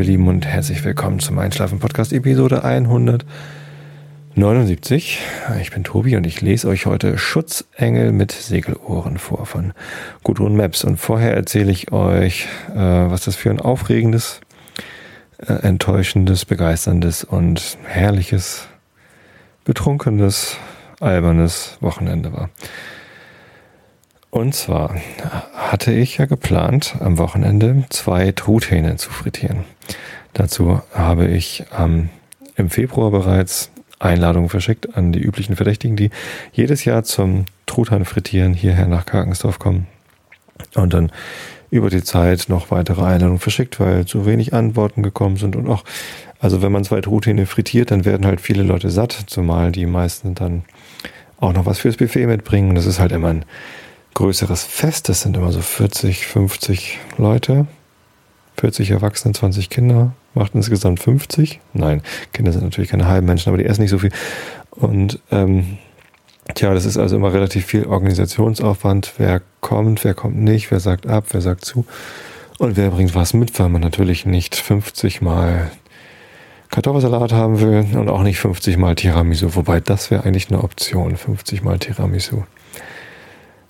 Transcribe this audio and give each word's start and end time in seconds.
ihr 0.00 0.06
Lieben, 0.06 0.28
und 0.28 0.46
herzlich 0.46 0.82
willkommen 0.82 1.20
zum 1.20 1.38
Einschlafen-Podcast 1.38 2.14
Episode 2.14 2.64
179. 2.64 5.20
Ich 5.60 5.70
bin 5.72 5.84
Tobi 5.84 6.16
und 6.16 6.26
ich 6.26 6.40
lese 6.40 6.68
euch 6.68 6.86
heute 6.86 7.18
Schutzengel 7.18 8.12
mit 8.12 8.32
Segelohren 8.32 9.18
vor 9.18 9.44
von 9.44 9.74
Gudrun 10.22 10.56
Maps. 10.56 10.84
Und 10.84 10.96
vorher 10.96 11.34
erzähle 11.34 11.70
ich 11.70 11.92
euch, 11.92 12.48
äh, 12.70 12.78
was 12.78 13.24
das 13.24 13.36
für 13.36 13.50
ein 13.50 13.60
aufregendes, 13.60 14.40
äh, 15.36 15.52
enttäuschendes, 15.52 16.46
begeisterndes 16.46 17.22
und 17.22 17.76
herrliches, 17.84 18.68
betrunkenes, 19.64 20.56
albernes 21.00 21.76
Wochenende 21.82 22.32
war. 22.32 22.48
Und 24.30 24.54
zwar 24.54 24.94
hatte 25.54 25.92
ich 25.92 26.18
ja 26.18 26.26
geplant, 26.26 26.94
am 27.00 27.18
Wochenende 27.18 27.84
zwei 27.90 28.30
Truthähne 28.32 28.96
zu 28.96 29.10
frittieren. 29.10 29.64
Dazu 30.34 30.80
habe 30.94 31.26
ich 31.26 31.64
ähm, 31.76 32.10
im 32.56 32.70
Februar 32.70 33.10
bereits 33.10 33.70
Einladungen 33.98 34.48
verschickt 34.48 34.96
an 34.96 35.12
die 35.12 35.20
üblichen 35.20 35.56
Verdächtigen, 35.56 35.96
die 35.96 36.10
jedes 36.52 36.84
Jahr 36.84 37.02
zum 37.02 37.44
Truthahn 37.66 38.04
frittieren 38.04 38.54
hierher 38.54 38.86
nach 38.86 39.04
Karkensdorf 39.04 39.58
kommen. 39.58 39.88
Und 40.74 40.94
dann 40.94 41.10
über 41.70 41.90
die 41.90 42.02
Zeit 42.02 42.46
noch 42.48 42.70
weitere 42.70 43.02
Einladungen 43.02 43.38
verschickt, 43.38 43.78
weil 43.80 44.06
zu 44.06 44.26
wenig 44.26 44.54
Antworten 44.54 45.02
gekommen 45.02 45.36
sind 45.36 45.56
und 45.56 45.68
auch, 45.68 45.84
also 46.40 46.62
wenn 46.62 46.72
man 46.72 46.84
zwei 46.84 47.00
Truthähne 47.00 47.46
frittiert, 47.46 47.90
dann 47.90 48.04
werden 48.04 48.26
halt 48.26 48.40
viele 48.40 48.62
Leute 48.62 48.90
satt, 48.90 49.12
zumal 49.26 49.72
die 49.72 49.86
meisten 49.86 50.34
dann 50.34 50.64
auch 51.38 51.52
noch 51.52 51.66
was 51.66 51.78
fürs 51.78 51.96
Buffet 51.96 52.26
mitbringen. 52.26 52.74
Das 52.74 52.86
ist 52.86 53.00
halt 53.00 53.12
immer 53.12 53.28
ein 53.28 53.44
größeres 54.14 54.64
Fest. 54.64 55.08
Das 55.08 55.22
sind 55.22 55.36
immer 55.36 55.52
so 55.52 55.60
40, 55.60 56.26
50 56.26 56.98
Leute. 57.16 57.66
40 58.58 58.90
Erwachsene, 58.90 59.34
20 59.34 59.70
Kinder. 59.70 60.12
Macht 60.34 60.54
insgesamt 60.54 61.00
50. 61.00 61.60
Nein, 61.72 62.02
Kinder 62.32 62.52
sind 62.52 62.62
natürlich 62.62 62.90
keine 62.90 63.06
halben 63.06 63.26
Menschen, 63.26 63.48
aber 63.48 63.58
die 63.58 63.64
essen 63.64 63.82
nicht 63.82 63.90
so 63.90 63.98
viel. 63.98 64.12
Und 64.70 65.18
ähm, 65.30 65.78
tja, 66.54 66.72
das 66.72 66.84
ist 66.84 66.96
also 66.96 67.16
immer 67.16 67.32
relativ 67.32 67.66
viel 67.66 67.86
Organisationsaufwand. 67.86 69.14
Wer 69.18 69.42
kommt, 69.60 70.04
wer 70.04 70.14
kommt 70.14 70.36
nicht, 70.36 70.70
wer 70.70 70.80
sagt 70.80 71.06
ab, 71.06 71.26
wer 71.30 71.40
sagt 71.40 71.64
zu. 71.64 71.84
Und 72.58 72.76
wer 72.76 72.90
bringt 72.90 73.14
was 73.14 73.32
mit, 73.32 73.58
weil 73.58 73.70
man 73.70 73.80
natürlich 73.80 74.26
nicht 74.26 74.54
50 74.54 75.22
mal 75.22 75.70
Kartoffelsalat 76.70 77.32
haben 77.32 77.60
will 77.60 77.98
und 77.98 78.08
auch 78.08 78.22
nicht 78.22 78.38
50 78.38 78.76
mal 78.76 78.94
Tiramisu. 78.94 79.56
Wobei 79.56 79.80
das 79.80 80.10
wäre 80.10 80.24
eigentlich 80.24 80.50
eine 80.50 80.62
Option, 80.62 81.16
50 81.16 81.62
mal 81.62 81.78
Tiramisu. 81.78 82.44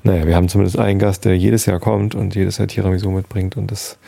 Naja, 0.03 0.27
wir 0.27 0.37
haben 0.37 0.49
zumindest 0.49 0.79
einen 0.79 0.99
Gast, 0.99 1.25
der 1.25 1.37
jedes 1.37 1.67
Jahr 1.67 1.79
kommt 1.79 2.15
und 2.15 2.35
jedes 2.35 2.59
Jahr 2.59 2.69
Tiramisu 2.69 3.11
mitbringt 3.11 3.57
und 3.57 3.71
das 3.71 3.99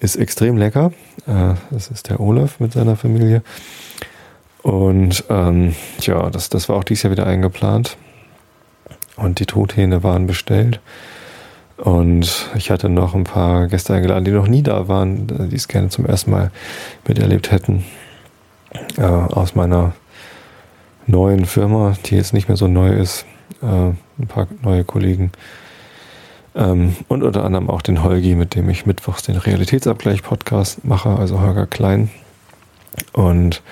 ist 0.00 0.16
extrem 0.16 0.56
lecker. 0.56 0.92
Äh, 1.26 1.54
das 1.70 1.88
ist 1.88 2.08
der 2.10 2.20
Olaf 2.20 2.60
mit 2.60 2.72
seiner 2.72 2.96
Familie. 2.96 3.42
Und 4.62 5.24
ähm, 5.30 5.74
ja, 6.00 6.28
das, 6.30 6.48
das 6.50 6.68
war 6.68 6.76
auch 6.76 6.84
dieses 6.84 7.04
Jahr 7.04 7.12
wieder 7.12 7.26
eingeplant. 7.26 7.96
Und 9.16 9.38
die 9.38 9.46
Truthähne 9.46 10.02
waren 10.02 10.26
bestellt. 10.26 10.80
Und 11.76 12.50
ich 12.54 12.70
hatte 12.70 12.90
noch 12.90 13.14
ein 13.14 13.24
paar 13.24 13.66
Gäste 13.68 13.94
eingeladen, 13.94 14.24
die 14.24 14.30
noch 14.32 14.48
nie 14.48 14.62
da 14.62 14.88
waren, 14.88 15.48
die 15.48 15.56
es 15.56 15.68
gerne 15.68 15.88
zum 15.88 16.04
ersten 16.04 16.30
Mal 16.30 16.50
miterlebt 17.06 17.50
hätten. 17.50 17.84
Äh, 18.98 19.02
aus 19.02 19.54
meiner 19.54 19.94
neuen 21.06 21.46
Firma, 21.46 21.96
die 22.04 22.16
jetzt 22.16 22.34
nicht 22.34 22.48
mehr 22.48 22.56
so 22.56 22.66
neu 22.66 22.92
ist 22.92 23.24
äh, 23.62 23.92
ein 24.20 24.26
paar 24.26 24.46
neue 24.62 24.84
Kollegen. 24.84 25.32
Ähm, 26.54 26.96
und 27.08 27.22
unter 27.22 27.44
anderem 27.44 27.70
auch 27.70 27.82
den 27.82 28.02
Holgi, 28.02 28.34
mit 28.34 28.54
dem 28.54 28.68
ich 28.68 28.86
mittwochs 28.86 29.22
den 29.22 29.36
Realitätsabgleich-Podcast 29.36 30.84
mache, 30.84 31.10
also 31.10 31.40
Holger 31.40 31.66
Klein. 31.66 32.10
Und 33.12 33.62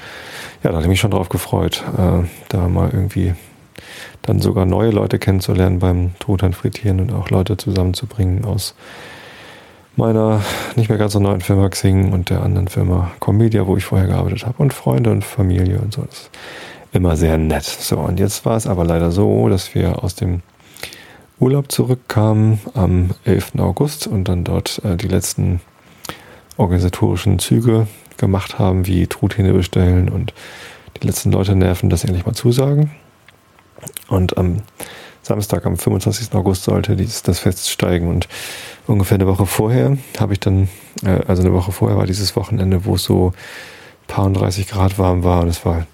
ja, 0.63 0.71
da 0.71 0.77
hatte 0.77 0.87
ich 0.87 0.91
mich 0.91 1.01
schon 1.01 1.11
drauf 1.11 1.29
gefreut, 1.29 1.85
äh, 1.97 2.25
da 2.49 2.69
mal 2.69 2.91
irgendwie 2.93 3.35
dann 4.23 4.41
sogar 4.41 4.67
neue 4.67 4.91
Leute 4.91 5.19
kennenzulernen 5.19 5.79
beim 5.79 6.13
Truthahn 6.19 6.53
frittieren 6.53 7.01
und 7.01 7.13
auch 7.13 7.31
Leute 7.31 7.57
zusammenzubringen 7.57 8.45
aus 8.45 8.75
meiner 9.97 10.43
nicht 10.77 10.89
mehr 10.89 10.99
ganz 10.99 11.13
so 11.13 11.21
neuen 11.21 11.41
Firma 11.41 11.69
Xing 11.69 12.13
und 12.13 12.31
der 12.31 12.43
anderen 12.43 12.69
Firma 12.69 13.11
Comedia, 13.19 13.67
wo 13.67 13.77
ich 13.77 13.85
vorher 13.85 14.07
gearbeitet 14.07 14.47
habe 14.47 14.63
und 14.63 14.73
Freunde 14.73 15.11
und 15.11 15.25
Familie 15.25 15.81
und 15.81 15.93
so. 15.93 16.03
Das 16.03 16.31
immer 16.93 17.17
sehr 17.17 17.39
nett. 17.39 17.65
So, 17.65 17.99
und 17.99 18.19
jetzt 18.19 18.45
war 18.45 18.57
es 18.57 18.67
aber 18.67 18.85
leider 18.85 19.11
so, 19.11 19.49
dass 19.49 19.75
wir 19.75 20.03
aus 20.03 20.15
dem 20.15 20.43
Urlaub 21.41 21.71
zurückkamen 21.71 22.61
am 22.75 23.11
11. 23.25 23.53
August 23.59 24.07
und 24.07 24.25
dann 24.25 24.45
dort 24.45 24.83
äh, 24.85 24.97
die 24.97 25.09
letzten 25.09 25.61
organisatorischen 26.57 27.39
Züge 27.39 27.87
gemacht 28.17 28.59
haben, 28.59 28.87
wie 28.87 29.07
Truthähne 29.07 29.53
bestellen 29.53 30.09
und 30.09 30.35
die 31.01 31.07
letzten 31.07 31.31
Leute 31.31 31.55
nerven, 31.55 31.91
dass 31.91 32.01
sie 32.01 32.09
endlich 32.09 32.27
mal 32.27 32.35
zusagen. 32.35 32.91
Und 34.09 34.37
am 34.37 34.63
Samstag, 35.23 35.67
am 35.67 35.77
25. 35.77 36.35
August, 36.35 36.65
sollte 36.65 36.97
dies, 36.97 37.23
das 37.23 37.39
Fest 37.39 37.71
steigen. 37.71 38.09
Und 38.09 38.29
ungefähr 38.87 39.17
eine 39.17 39.29
Woche 39.29 39.47
vorher 39.47 39.97
habe 40.19 40.33
ich 40.33 40.41
dann, 40.41 40.69
äh, 41.05 41.21
also 41.29 41.43
eine 41.43 41.53
Woche 41.53 41.71
vorher 41.71 41.97
war 41.97 42.07
dieses 42.07 42.35
Wochenende, 42.35 42.85
wo 42.85 42.97
es 42.97 43.05
so 43.05 43.33
paar 44.09 44.25
und 44.25 44.35
30 44.35 44.67
Grad 44.67 44.99
warm 44.99 45.23
war 45.23 45.43
und 45.43 45.49
es 45.49 45.65
war 45.65 45.87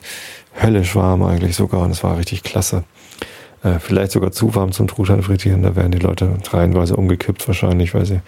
höllisch 0.61 0.95
warm 0.95 1.23
eigentlich 1.23 1.57
sogar 1.57 1.83
und 1.83 1.91
es 1.91 2.03
war 2.03 2.19
richtig 2.19 2.43
klasse. 2.43 2.85
Äh, 3.63 3.79
vielleicht 3.79 4.13
sogar 4.13 4.33
zu 4.33 4.55
warm 4.55 4.73
zum 4.73 4.87
Truthahn 4.87 5.23
frittieren, 5.23 5.63
da 5.63 5.75
wären 5.77 5.93
die 5.93 5.99
Leute 5.99 6.37
reihenweise 6.51 6.97
umgekippt 6.97 7.47
wahrscheinlich, 7.49 7.95
weil 7.95 8.05
sie 8.05 8.21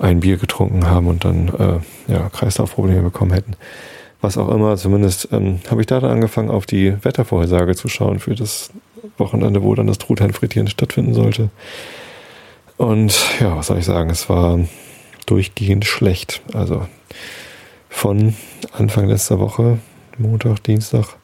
ein 0.00 0.20
Bier 0.20 0.36
getrunken 0.36 0.86
haben 0.86 1.06
und 1.06 1.24
dann 1.24 1.48
äh, 1.48 2.12
ja, 2.12 2.28
Kreislaufprobleme 2.30 3.02
bekommen 3.02 3.32
hätten. 3.32 3.56
Was 4.20 4.38
auch 4.38 4.48
immer, 4.48 4.76
zumindest 4.76 5.28
ähm, 5.32 5.60
habe 5.70 5.82
ich 5.82 5.86
da 5.86 6.00
dann 6.00 6.10
angefangen, 6.10 6.50
auf 6.50 6.66
die 6.66 6.94
Wettervorhersage 7.04 7.74
zu 7.74 7.88
schauen 7.88 8.20
für 8.20 8.34
das 8.34 8.70
Wochenende, 9.18 9.62
wo 9.62 9.74
dann 9.74 9.86
das 9.86 9.98
Truthahn 9.98 10.32
frittieren 10.32 10.68
stattfinden 10.68 11.14
sollte. 11.14 11.50
Und 12.76 13.14
ja, 13.40 13.56
was 13.56 13.66
soll 13.66 13.78
ich 13.78 13.84
sagen, 13.84 14.10
es 14.10 14.28
war 14.28 14.58
durchgehend 15.26 15.84
schlecht. 15.84 16.42
Also 16.54 16.86
von 17.88 18.34
Anfang 18.72 19.08
letzter 19.08 19.38
Woche, 19.38 19.78
Montag, 20.18 20.62
Dienstag, 20.62 21.16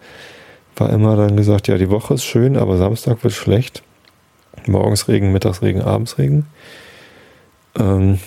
war 0.76 0.90
immer 0.90 1.16
dann 1.16 1.36
gesagt, 1.36 1.68
ja, 1.68 1.76
die 1.76 1.90
Woche 1.90 2.14
ist 2.14 2.24
schön, 2.24 2.56
aber 2.56 2.76
Samstag 2.76 3.22
wird 3.22 3.34
schlecht. 3.34 3.82
Morgens 4.66 5.08
Regen, 5.08 5.32
mittags 5.32 5.62
Regen, 5.62 5.82
abends 5.82 6.18
Regen. 6.18 6.46
Ähm, 7.78 8.18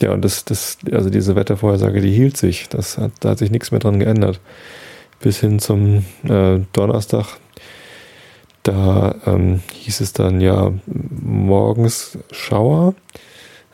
ja, 0.00 0.12
und 0.12 0.24
das, 0.24 0.44
das, 0.44 0.78
also 0.90 1.10
diese 1.10 1.36
Wettervorhersage, 1.36 2.00
die 2.00 2.12
hielt 2.12 2.36
sich. 2.36 2.68
Das 2.68 2.96
hat, 2.96 3.12
da 3.20 3.30
hat 3.30 3.38
sich 3.38 3.50
nichts 3.50 3.70
mehr 3.70 3.80
dran 3.80 3.98
geändert. 3.98 4.40
Bis 5.20 5.40
hin 5.40 5.58
zum 5.58 6.04
äh, 6.24 6.60
Donnerstag, 6.72 7.38
da 8.62 9.14
ähm, 9.26 9.60
hieß 9.72 10.00
es 10.00 10.12
dann 10.12 10.40
ja 10.40 10.72
morgens 10.86 12.18
Schauer, 12.30 12.94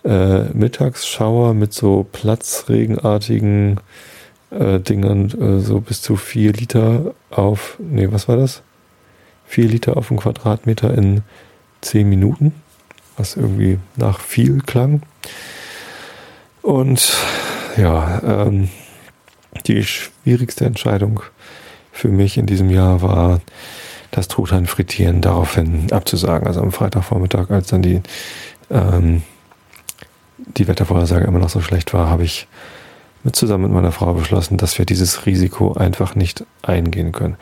äh, 0.04 0.44
mittags 0.52 1.06
Schauer 1.06 1.54
mit 1.54 1.72
so 1.72 2.06
platzregenartigen 2.10 3.80
äh, 4.50 4.78
Dingern 4.80 5.30
äh, 5.30 5.60
so 5.60 5.80
bis 5.80 6.02
zu 6.02 6.16
4 6.16 6.52
Liter 6.52 7.14
auf, 7.30 7.76
nee, 7.78 8.08
was 8.10 8.28
war 8.28 8.36
das? 8.36 8.62
4 9.46 9.68
Liter 9.68 9.96
auf 9.96 10.10
einen 10.10 10.20
Quadratmeter 10.20 10.92
in 10.94 11.22
10 11.80 12.08
Minuten, 12.08 12.54
was 13.16 13.36
irgendwie 13.36 13.78
nach 13.96 14.20
viel 14.20 14.60
klang. 14.60 15.02
Und 16.62 17.16
ja, 17.76 18.20
ähm, 18.24 18.68
die 19.66 19.84
schwierigste 19.84 20.64
Entscheidung 20.64 21.20
für 21.92 22.08
mich 22.08 22.36
in 22.38 22.46
diesem 22.46 22.70
Jahr 22.70 23.02
war, 23.02 23.40
das 24.10 24.28
Truthahn 24.28 24.66
frittieren 24.66 25.20
daraufhin 25.20 25.92
abzusagen. 25.92 26.46
Also 26.46 26.60
am 26.60 26.72
Freitagvormittag, 26.72 27.50
als 27.50 27.68
dann 27.68 27.82
die, 27.82 28.02
ähm, 28.70 29.22
die 30.38 30.68
Wettervorhersage 30.68 31.26
immer 31.26 31.38
noch 31.38 31.48
so 31.48 31.60
schlecht 31.60 31.92
war, 31.92 32.08
habe 32.08 32.24
ich 32.24 32.46
mit 33.26 33.34
zusammen 33.34 33.64
mit 33.64 33.72
meiner 33.72 33.90
Frau 33.90 34.14
beschlossen, 34.14 34.56
dass 34.56 34.78
wir 34.78 34.86
dieses 34.86 35.26
Risiko 35.26 35.72
einfach 35.72 36.14
nicht 36.14 36.46
eingehen 36.62 37.10
können. 37.10 37.36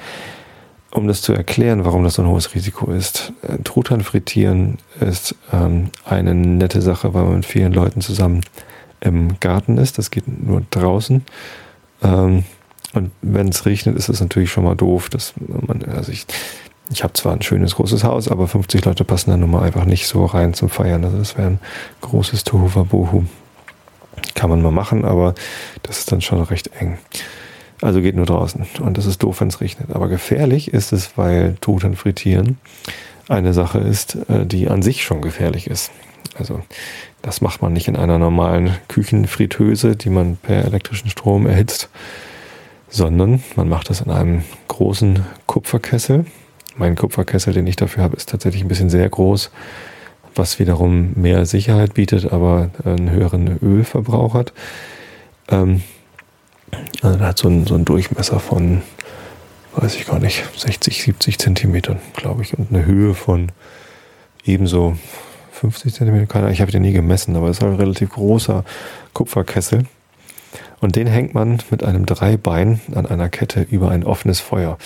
Um 0.90 1.06
das 1.06 1.20
zu 1.20 1.34
erklären, 1.34 1.84
warum 1.84 2.04
das 2.04 2.14
so 2.14 2.22
ein 2.22 2.28
hohes 2.28 2.54
Risiko 2.54 2.90
ist. 2.90 3.34
Äh, 3.42 3.58
Truthahn 3.64 4.00
frittieren 4.00 4.78
ist 5.00 5.34
ähm, 5.52 5.90
eine 6.06 6.34
nette 6.34 6.80
Sache, 6.80 7.12
weil 7.12 7.24
man 7.24 7.36
mit 7.36 7.44
vielen 7.44 7.72
Leuten 7.74 8.00
zusammen 8.00 8.40
im 9.00 9.38
Garten 9.40 9.76
ist. 9.76 9.98
Das 9.98 10.10
geht 10.10 10.24
nur 10.26 10.62
draußen. 10.70 11.22
Ähm, 12.02 12.44
und 12.94 13.10
wenn 13.20 13.48
es 13.48 13.66
regnet, 13.66 13.96
ist 13.96 14.08
es 14.08 14.20
natürlich 14.20 14.50
schon 14.50 14.64
mal 14.64 14.76
doof, 14.76 15.10
dass 15.10 15.34
man, 15.36 15.84
also 15.84 16.12
ich, 16.12 16.24
ich 16.90 17.02
habe 17.02 17.12
zwar 17.12 17.34
ein 17.34 17.42
schönes 17.42 17.74
großes 17.74 18.04
Haus, 18.04 18.28
aber 18.28 18.48
50 18.48 18.86
Leute 18.86 19.04
passen 19.04 19.30
da 19.30 19.36
nun 19.36 19.50
mal 19.50 19.62
einfach 19.64 19.84
nicht 19.84 20.06
so 20.06 20.24
rein 20.24 20.54
zum 20.54 20.70
Feiern. 20.70 21.04
Also 21.04 21.18
das 21.18 21.36
wäre 21.36 21.48
ein 21.48 21.58
großes 22.00 22.44
Tohuwabohu. 22.44 23.24
Kann 24.34 24.50
man 24.50 24.62
mal 24.62 24.72
machen, 24.72 25.04
aber 25.04 25.34
das 25.82 25.98
ist 25.98 26.12
dann 26.12 26.20
schon 26.20 26.42
recht 26.42 26.70
eng. 26.78 26.98
Also 27.80 28.00
geht 28.00 28.16
nur 28.16 28.26
draußen. 28.26 28.66
Und 28.80 28.96
das 28.96 29.06
ist 29.06 29.22
doof, 29.22 29.40
wenn 29.40 29.48
es 29.48 29.60
regnet. 29.60 29.90
Aber 29.92 30.08
gefährlich 30.08 30.72
ist 30.72 30.92
es, 30.92 31.16
weil 31.16 31.56
Truthahn 31.60 31.96
frittieren 31.96 32.58
eine 33.28 33.52
Sache 33.52 33.78
ist, 33.78 34.16
äh, 34.28 34.46
die 34.46 34.68
an 34.68 34.82
sich 34.82 35.04
schon 35.04 35.22
gefährlich 35.22 35.66
ist. 35.66 35.90
Also 36.38 36.60
das 37.22 37.40
macht 37.40 37.62
man 37.62 37.72
nicht 37.72 37.88
in 37.88 37.96
einer 37.96 38.18
normalen 38.18 38.76
Küchenfritteuse, 38.88 39.96
die 39.96 40.10
man 40.10 40.36
per 40.36 40.64
elektrischen 40.64 41.08
Strom 41.08 41.46
erhitzt, 41.46 41.88
sondern 42.88 43.42
man 43.56 43.68
macht 43.68 43.90
das 43.90 44.00
in 44.00 44.10
einem 44.10 44.44
großen 44.68 45.24
Kupferkessel. 45.46 46.26
Mein 46.76 46.96
Kupferkessel, 46.96 47.52
den 47.52 47.66
ich 47.66 47.76
dafür 47.76 48.02
habe, 48.02 48.16
ist 48.16 48.28
tatsächlich 48.28 48.62
ein 48.62 48.68
bisschen 48.68 48.90
sehr 48.90 49.08
groß, 49.08 49.50
was 50.34 50.58
wiederum 50.58 51.12
mehr 51.14 51.46
Sicherheit 51.46 51.94
bietet, 51.94 52.32
aber 52.32 52.70
einen 52.84 53.10
höheren 53.10 53.58
Ölverbrauch 53.62 54.34
hat. 54.34 54.52
Ähm, 55.48 55.82
also 57.02 57.20
hat 57.20 57.38
so 57.38 57.48
einen, 57.48 57.66
so 57.66 57.74
einen 57.74 57.84
Durchmesser 57.84 58.40
von, 58.40 58.82
weiß 59.76 59.94
ich 59.96 60.06
gar 60.06 60.18
nicht, 60.18 60.44
60, 60.56 61.02
70 61.02 61.38
Zentimetern, 61.38 61.98
glaube 62.14 62.42
ich, 62.42 62.58
und 62.58 62.70
eine 62.70 62.84
Höhe 62.84 63.14
von 63.14 63.52
ebenso 64.44 64.96
50 65.52 65.94
Zentimeter. 65.94 66.50
Ich 66.50 66.60
habe 66.60 66.72
den 66.72 66.82
nie 66.82 66.92
gemessen, 66.92 67.36
aber 67.36 67.48
es 67.48 67.58
ist 67.58 67.62
halt 67.62 67.74
ein 67.74 67.80
relativ 67.80 68.10
großer 68.10 68.64
Kupferkessel. 69.12 69.84
Und 70.80 70.96
den 70.96 71.06
hängt 71.06 71.32
man 71.32 71.58
mit 71.70 71.82
einem 71.82 72.04
Dreibein 72.04 72.80
an 72.94 73.06
einer 73.06 73.28
Kette 73.28 73.66
über 73.70 73.90
ein 73.90 74.04
offenes 74.04 74.40
Feuer, 74.40 74.76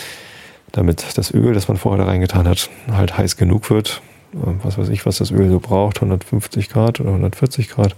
damit 0.72 1.16
das 1.16 1.32
Öl, 1.34 1.54
das 1.54 1.66
man 1.66 1.76
vorher 1.76 2.04
da 2.04 2.10
reingetan 2.10 2.46
hat, 2.46 2.70
halt 2.90 3.18
heiß 3.18 3.36
genug 3.36 3.70
wird. 3.70 4.00
Was 4.32 4.76
weiß 4.76 4.88
ich, 4.90 5.06
was 5.06 5.18
das 5.18 5.30
Öl 5.30 5.48
so 5.48 5.58
braucht, 5.58 5.96
150 5.96 6.68
Grad 6.68 7.00
oder 7.00 7.10
140 7.10 7.68
Grad, 7.68 7.96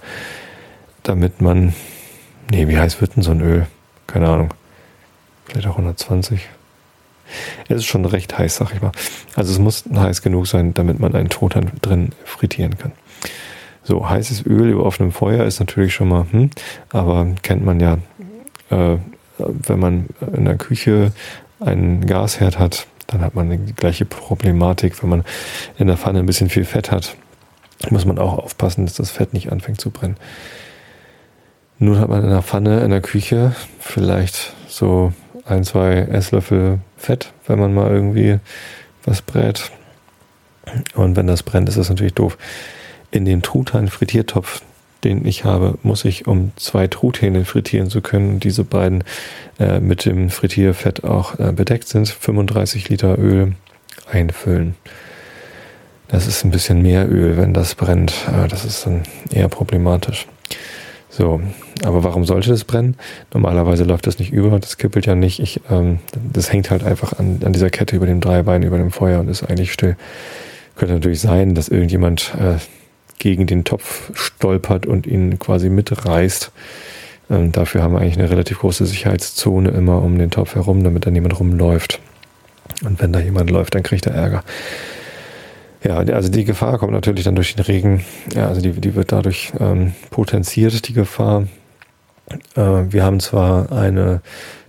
damit 1.02 1.40
man, 1.40 1.74
nee, 2.50 2.68
wie 2.68 2.78
heiß 2.78 3.00
wird 3.00 3.16
denn 3.16 3.22
so 3.22 3.32
ein 3.32 3.40
Öl? 3.40 3.66
Keine 4.06 4.28
Ahnung. 4.28 4.54
Vielleicht 5.46 5.66
auch 5.66 5.72
120. 5.78 6.48
Es 7.68 7.78
ist 7.78 7.86
schon 7.86 8.04
recht 8.04 8.38
heiß, 8.38 8.56
sag 8.56 8.72
ich 8.74 8.82
mal. 8.82 8.92
Also 9.34 9.52
es 9.52 9.58
muss 9.58 9.84
heiß 9.92 10.22
genug 10.22 10.46
sein, 10.46 10.74
damit 10.74 11.00
man 11.00 11.14
einen 11.14 11.28
Totan 11.28 11.70
drin 11.80 12.10
frittieren 12.24 12.78
kann. 12.78 12.92
So, 13.82 14.08
heißes 14.08 14.46
Öl 14.46 14.70
über 14.70 14.84
offenem 14.84 15.12
Feuer 15.12 15.44
ist 15.44 15.58
natürlich 15.58 15.94
schon 15.94 16.08
mal, 16.08 16.26
hm, 16.30 16.50
aber 16.90 17.26
kennt 17.42 17.64
man 17.64 17.80
ja, 17.80 17.98
äh, 18.70 18.98
wenn 19.38 19.78
man 19.78 20.06
in 20.34 20.44
der 20.44 20.56
Küche 20.56 21.12
einen 21.60 22.06
Gasherd 22.06 22.58
hat, 22.58 22.86
dann 23.10 23.22
hat 23.22 23.34
man 23.34 23.66
die 23.66 23.74
gleiche 23.74 24.04
Problematik. 24.04 25.02
Wenn 25.02 25.10
man 25.10 25.24
in 25.78 25.88
der 25.88 25.96
Pfanne 25.96 26.20
ein 26.20 26.26
bisschen 26.26 26.48
viel 26.48 26.64
Fett 26.64 26.90
hat, 26.90 27.16
muss 27.90 28.04
man 28.04 28.18
auch 28.18 28.38
aufpassen, 28.38 28.86
dass 28.86 28.94
das 28.94 29.10
Fett 29.10 29.32
nicht 29.32 29.50
anfängt 29.50 29.80
zu 29.80 29.90
brennen. 29.90 30.16
Nun 31.78 31.98
hat 31.98 32.08
man 32.08 32.22
in 32.22 32.30
der 32.30 32.42
Pfanne 32.42 32.80
in 32.80 32.90
der 32.90 33.00
Küche 33.00 33.54
vielleicht 33.78 34.54
so 34.68 35.12
ein, 35.44 35.64
zwei 35.64 35.94
Esslöffel 35.94 36.78
Fett, 36.96 37.32
wenn 37.46 37.58
man 37.58 37.74
mal 37.74 37.90
irgendwie 37.90 38.38
was 39.04 39.22
brät. 39.22 39.70
Und 40.94 41.16
wenn 41.16 41.26
das 41.26 41.42
brennt, 41.42 41.68
ist 41.68 41.78
das 41.78 41.88
natürlich 41.88 42.14
doof. 42.14 42.36
In 43.10 43.24
den 43.24 43.42
Truthahn-Frittiertopf, 43.42 44.62
den 45.04 45.26
ich 45.26 45.44
habe, 45.44 45.78
muss 45.82 46.04
ich, 46.04 46.26
um 46.26 46.52
zwei 46.56 46.86
Truthähne 46.86 47.44
frittieren 47.44 47.90
zu 47.90 48.00
können, 48.00 48.40
diese 48.40 48.64
beiden 48.64 49.04
äh, 49.58 49.80
mit 49.80 50.04
dem 50.04 50.30
Frittierfett 50.30 51.04
auch 51.04 51.38
äh, 51.38 51.52
bedeckt 51.52 51.88
sind, 51.88 52.08
35 52.08 52.88
Liter 52.88 53.18
Öl 53.18 53.54
einfüllen. 54.10 54.74
Das 56.08 56.26
ist 56.26 56.44
ein 56.44 56.50
bisschen 56.50 56.82
mehr 56.82 57.08
Öl, 57.08 57.36
wenn 57.36 57.54
das 57.54 57.74
brennt. 57.74 58.12
Äh, 58.28 58.48
das 58.48 58.64
ist 58.64 58.86
dann 58.86 59.02
eher 59.32 59.48
problematisch. 59.48 60.26
So, 61.08 61.40
aber 61.82 62.04
warum 62.04 62.24
sollte 62.24 62.50
das 62.50 62.64
brennen? 62.64 62.96
Normalerweise 63.32 63.84
läuft 63.84 64.06
das 64.06 64.18
nicht 64.18 64.32
über, 64.32 64.58
das 64.58 64.76
kippelt 64.76 65.06
ja 65.06 65.14
nicht. 65.14 65.40
Ich, 65.40 65.60
ähm, 65.70 65.98
das 66.32 66.52
hängt 66.52 66.70
halt 66.70 66.84
einfach 66.84 67.18
an, 67.18 67.40
an 67.44 67.52
dieser 67.52 67.70
Kette 67.70 67.96
über 67.96 68.06
dem 68.06 68.20
Dreibein, 68.20 68.62
über 68.62 68.78
dem 68.78 68.90
Feuer 68.92 69.20
und 69.20 69.28
ist 69.28 69.42
eigentlich 69.42 69.72
still. 69.72 69.96
Könnte 70.76 70.94
natürlich 70.94 71.20
sein, 71.20 71.54
dass 71.54 71.68
irgendjemand 71.68 72.32
äh, 72.38 72.56
gegen 73.20 73.46
den 73.46 73.64
Topf 73.64 74.10
stolpert 74.14 74.86
und 74.86 75.06
ihn 75.06 75.38
quasi 75.38 75.68
mitreißt. 75.68 76.50
Ähm, 77.30 77.52
dafür 77.52 77.82
haben 77.82 77.94
wir 77.94 78.00
eigentlich 78.00 78.18
eine 78.18 78.30
relativ 78.30 78.58
große 78.58 78.84
Sicherheitszone 78.86 79.70
immer 79.70 80.02
um 80.02 80.18
den 80.18 80.30
Topf 80.30 80.56
herum, 80.56 80.82
damit 80.82 81.06
da 81.06 81.10
niemand 81.10 81.38
rumläuft. 81.38 82.00
Und 82.84 83.00
wenn 83.00 83.12
da 83.12 83.20
jemand 83.20 83.50
läuft, 83.50 83.74
dann 83.74 83.84
kriegt 83.84 84.06
er 84.06 84.14
Ärger. 84.14 84.42
Ja, 85.82 85.98
also 85.98 86.28
die 86.28 86.44
Gefahr 86.44 86.78
kommt 86.78 86.92
natürlich 86.92 87.24
dann 87.24 87.36
durch 87.36 87.54
den 87.54 87.64
Regen. 87.64 88.04
Ja, 88.34 88.48
also 88.48 88.60
die, 88.60 88.72
die 88.72 88.94
wird 88.94 89.12
dadurch 89.12 89.52
ähm, 89.58 89.94
potenziert, 90.10 90.88
die 90.88 90.92
Gefahr. 90.92 91.46
Äh, 92.54 92.60
wir 92.90 93.04
haben 93.04 93.20
zwar 93.20 93.72
eine 93.72 94.20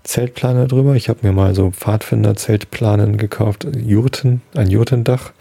Zeltplane 0.03 0.67
drüber. 0.67 0.95
Ich 0.95 1.09
habe 1.09 1.19
mir 1.23 1.33
mal 1.33 1.53
so 1.53 1.71
Pfadfinder-Zeltplanen 1.71 3.17
gekauft, 3.17 3.67
Jurten, 3.75 4.41
ein 4.55 4.69
Jurtendach. 4.69 5.31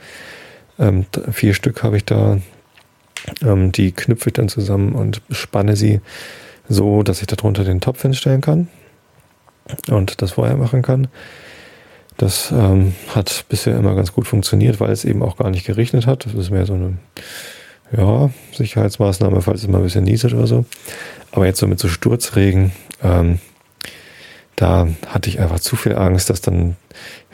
Ähm, 0.78 1.06
vier 1.30 1.54
Stück 1.54 1.82
habe 1.82 1.96
ich 1.96 2.04
da. 2.04 2.38
Ähm, 3.42 3.72
die 3.72 3.92
knüpfe 3.92 4.30
ich 4.30 4.34
dann 4.34 4.48
zusammen 4.48 4.92
und 4.92 5.22
spanne 5.30 5.76
sie 5.76 6.00
so, 6.68 7.02
dass 7.02 7.20
ich 7.20 7.26
darunter 7.26 7.64
den 7.64 7.80
Topf 7.80 8.02
hinstellen 8.02 8.40
kann 8.40 8.68
und 9.88 10.22
das 10.22 10.32
Feuer 10.32 10.56
machen 10.56 10.82
kann. 10.82 11.08
Das 12.16 12.50
ähm, 12.52 12.94
hat 13.14 13.46
bisher 13.48 13.78
immer 13.78 13.94
ganz 13.94 14.12
gut 14.12 14.26
funktioniert, 14.26 14.78
weil 14.78 14.90
es 14.90 15.04
eben 15.04 15.22
auch 15.22 15.36
gar 15.36 15.50
nicht 15.50 15.64
geregnet 15.64 16.06
hat. 16.06 16.26
Das 16.26 16.34
ist 16.34 16.50
mehr 16.50 16.66
so 16.66 16.74
eine 16.74 16.98
ja, 17.96 18.30
Sicherheitsmaßnahme, 18.52 19.42
falls 19.42 19.62
es 19.62 19.68
mal 19.68 19.78
ein 19.78 19.84
bisschen 19.84 20.04
nieselt 20.04 20.34
oder 20.34 20.46
so. 20.46 20.64
Aber 21.32 21.46
jetzt 21.46 21.60
so 21.60 21.66
mit 21.66 21.78
so 21.78 21.88
Sturzregen, 21.88 22.72
ähm, 23.02 23.38
da 24.56 24.88
hatte 25.06 25.30
ich 25.30 25.40
einfach 25.40 25.60
zu 25.60 25.76
viel 25.76 25.96
Angst, 25.96 26.28
dass 26.28 26.42
dann 26.42 26.76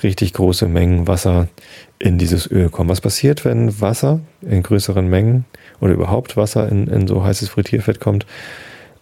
richtig 0.03 0.33
große 0.35 0.69
Mengen 0.69 1.09
Wasser 1.09 1.49
in 1.99 2.19
dieses 2.19 2.51
Öl 2.51 2.69
kommen. 2.69 2.91
Was 2.91 3.01
passiert, 3.01 3.45
wenn 3.45 3.81
Wasser 3.81 4.21
in 4.43 4.63
größeren 4.63 5.09
Mengen 5.09 5.45
oder 5.81 5.93
überhaupt 5.93 6.37
Wasser 6.37 6.69
in, 6.69 6.89
in 6.89 7.07
so 7.07 7.25
heißes 7.25 7.49
Frittierfett 7.49 8.01
kommt? 8.01 8.27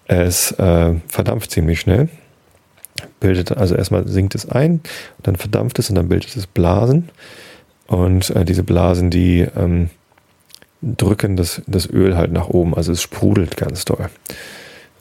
Es 0.07 0.53
äh, 0.53 0.95
verdampft 1.09 1.51
ziemlich 1.51 1.81
schnell 1.81 2.09
bildet, 3.21 3.57
also 3.57 3.75
erstmal 3.75 4.07
sinkt 4.07 4.35
es 4.35 4.49
ein, 4.49 4.81
dann 5.23 5.37
verdampft 5.37 5.79
es 5.79 5.89
und 5.89 5.97
dann 5.97 6.09
bildet 6.09 6.37
es 6.37 6.47
Blasen. 6.47 7.11
Und 7.87 8.31
äh, 8.31 8.45
diese 8.45 8.63
Blasen, 8.63 9.11
die 9.11 9.47
ähm, 9.57 9.91
drücken 10.83 11.37
das, 11.37 11.63
das 11.67 11.89
Öl 11.89 12.17
halt 12.17 12.33
nach 12.33 12.49
oben, 12.49 12.75
also 12.75 12.93
es 12.93 13.03
sprudelt 13.03 13.57
ganz 13.57 13.85
doll. 13.85 14.09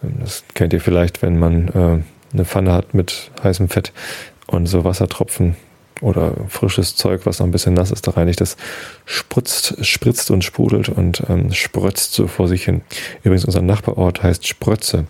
Ähm, 0.03 0.15
das 0.19 0.43
kennt 0.53 0.73
ihr 0.73 0.81
vielleicht, 0.81 1.21
wenn 1.21 1.37
man 1.37 1.67
äh, 1.69 2.03
eine 2.33 2.45
Pfanne 2.45 2.73
hat 2.73 2.93
mit 2.93 3.31
heißem 3.43 3.69
Fett 3.69 3.93
und 4.47 4.65
so 4.65 4.83
Wassertropfen 4.83 5.55
oder 6.01 6.33
frisches 6.49 6.95
Zeug, 6.95 7.25
was 7.25 7.39
noch 7.39 7.47
ein 7.47 7.51
bisschen 7.51 7.73
nass 7.73 7.91
ist, 7.91 8.07
da 8.07 8.11
reinigt, 8.11 8.41
das 8.41 8.57
spritzt, 9.05 9.85
spritzt 9.85 10.31
und 10.31 10.43
sprudelt 10.43 10.89
und 10.89 11.23
ähm, 11.29 11.51
sprötzt 11.53 12.13
so 12.13 12.27
vor 12.27 12.47
sich 12.47 12.65
hin. 12.65 12.81
Übrigens, 13.23 13.45
unser 13.45 13.61
Nachbarort 13.61 14.23
heißt 14.23 14.47
Sprötze. 14.47 15.05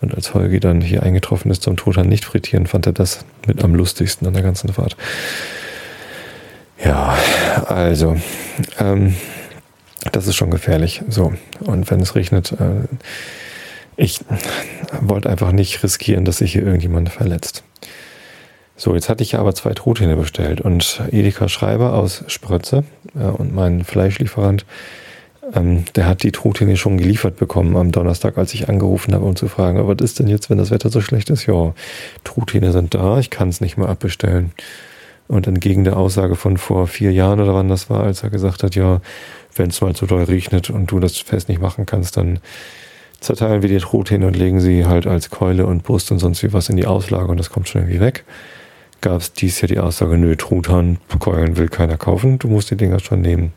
Und 0.00 0.14
als 0.14 0.32
Holgi 0.34 0.60
dann 0.60 0.80
hier 0.80 1.02
eingetroffen 1.02 1.50
ist 1.50 1.62
zum 1.62 1.76
Tod 1.76 1.98
an 1.98 2.08
nicht 2.08 2.24
frittieren, 2.24 2.66
fand 2.66 2.86
er 2.86 2.92
das 2.92 3.24
mit 3.46 3.62
am 3.62 3.74
lustigsten 3.74 4.26
an 4.26 4.34
der 4.34 4.42
ganzen 4.42 4.72
Fahrt. 4.72 4.96
Ja, 6.82 7.16
also, 7.66 8.16
ähm, 8.78 9.14
das 10.12 10.26
ist 10.26 10.36
schon 10.36 10.50
gefährlich. 10.50 11.02
So, 11.08 11.34
und 11.60 11.90
wenn 11.90 12.00
es 12.00 12.14
regnet, 12.14 12.52
äh, 12.52 12.86
ich 13.96 14.20
wollte 15.02 15.28
einfach 15.28 15.52
nicht 15.52 15.82
riskieren, 15.82 16.24
dass 16.24 16.38
sich 16.38 16.52
hier 16.52 16.62
irgendjemand 16.62 17.10
verletzt. 17.10 17.64
So, 18.80 18.94
jetzt 18.94 19.10
hatte 19.10 19.22
ich 19.22 19.32
ja 19.32 19.40
aber 19.40 19.54
zwei 19.54 19.74
Truthähne 19.74 20.16
bestellt 20.16 20.62
und 20.62 21.02
Edeka 21.10 21.50
Schreiber 21.50 21.92
aus 21.92 22.24
Sprötze 22.28 22.84
äh, 23.14 23.24
und 23.24 23.54
mein 23.54 23.84
Fleischlieferant, 23.84 24.64
ähm, 25.52 25.84
der 25.96 26.06
hat 26.06 26.22
die 26.22 26.32
Truthähne 26.32 26.78
schon 26.78 26.96
geliefert 26.96 27.36
bekommen 27.36 27.76
am 27.76 27.92
Donnerstag, 27.92 28.38
als 28.38 28.54
ich 28.54 28.70
angerufen 28.70 29.12
habe, 29.12 29.26
um 29.26 29.36
zu 29.36 29.48
fragen, 29.48 29.86
was 29.86 29.98
ist 30.00 30.18
denn 30.18 30.28
jetzt, 30.28 30.48
wenn 30.48 30.56
das 30.56 30.70
Wetter 30.70 30.88
so 30.88 31.02
schlecht 31.02 31.28
ist? 31.28 31.44
Ja, 31.44 31.74
Truthähne 32.24 32.72
sind 32.72 32.94
da, 32.94 33.18
ich 33.18 33.28
kann 33.28 33.50
es 33.50 33.60
nicht 33.60 33.76
mehr 33.76 33.90
abbestellen. 33.90 34.52
Und 35.28 35.46
entgegen 35.46 35.84
der 35.84 35.98
Aussage 35.98 36.34
von 36.34 36.56
vor 36.56 36.86
vier 36.86 37.12
Jahren 37.12 37.38
oder 37.38 37.52
wann 37.52 37.68
das 37.68 37.90
war, 37.90 38.02
als 38.02 38.22
er 38.22 38.30
gesagt 38.30 38.62
hat, 38.62 38.76
ja, 38.76 39.02
wenn 39.54 39.68
es 39.68 39.80
mal 39.82 39.94
zu 39.94 40.06
doll 40.06 40.22
regnet 40.22 40.70
und 40.70 40.90
du 40.90 41.00
das 41.00 41.18
fest 41.18 41.50
nicht 41.50 41.60
machen 41.60 41.84
kannst, 41.84 42.16
dann 42.16 42.38
zerteilen 43.20 43.60
wir 43.60 43.68
die 43.68 43.76
Truthähne 43.76 44.26
und 44.26 44.36
legen 44.36 44.58
sie 44.58 44.86
halt 44.86 45.06
als 45.06 45.28
Keule 45.28 45.66
und 45.66 45.82
Brust 45.82 46.10
und 46.12 46.18
sonst 46.18 46.42
wie 46.42 46.54
was 46.54 46.70
in 46.70 46.78
die 46.78 46.86
Auslage 46.86 47.26
und 47.26 47.36
das 47.36 47.50
kommt 47.50 47.68
schon 47.68 47.82
irgendwie 47.82 48.00
weg 48.00 48.24
gab 49.00 49.20
es 49.20 49.32
dies 49.32 49.60
Jahr 49.60 49.68
die 49.68 49.78
Aussage, 49.78 50.18
nö, 50.18 50.36
Truthahnkeulen 50.36 51.56
will 51.56 51.68
keiner 51.68 51.96
kaufen, 51.96 52.38
du 52.38 52.48
musst 52.48 52.70
die 52.70 52.76
Dinger 52.76 53.00
schon 53.00 53.20
nehmen. 53.20 53.52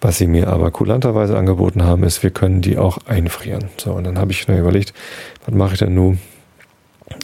Was 0.00 0.18
sie 0.18 0.28
mir 0.28 0.48
aber 0.48 0.70
kulanterweise 0.70 1.36
angeboten 1.36 1.82
haben, 1.82 2.04
ist, 2.04 2.22
wir 2.22 2.30
können 2.30 2.60
die 2.60 2.78
auch 2.78 2.98
einfrieren. 3.06 3.64
So, 3.78 3.92
und 3.92 4.04
dann 4.04 4.18
habe 4.18 4.30
ich 4.30 4.46
mir 4.46 4.58
überlegt, 4.58 4.94
was 5.44 5.54
mache 5.54 5.72
ich 5.72 5.80
denn 5.80 5.94
nun? 5.94 6.20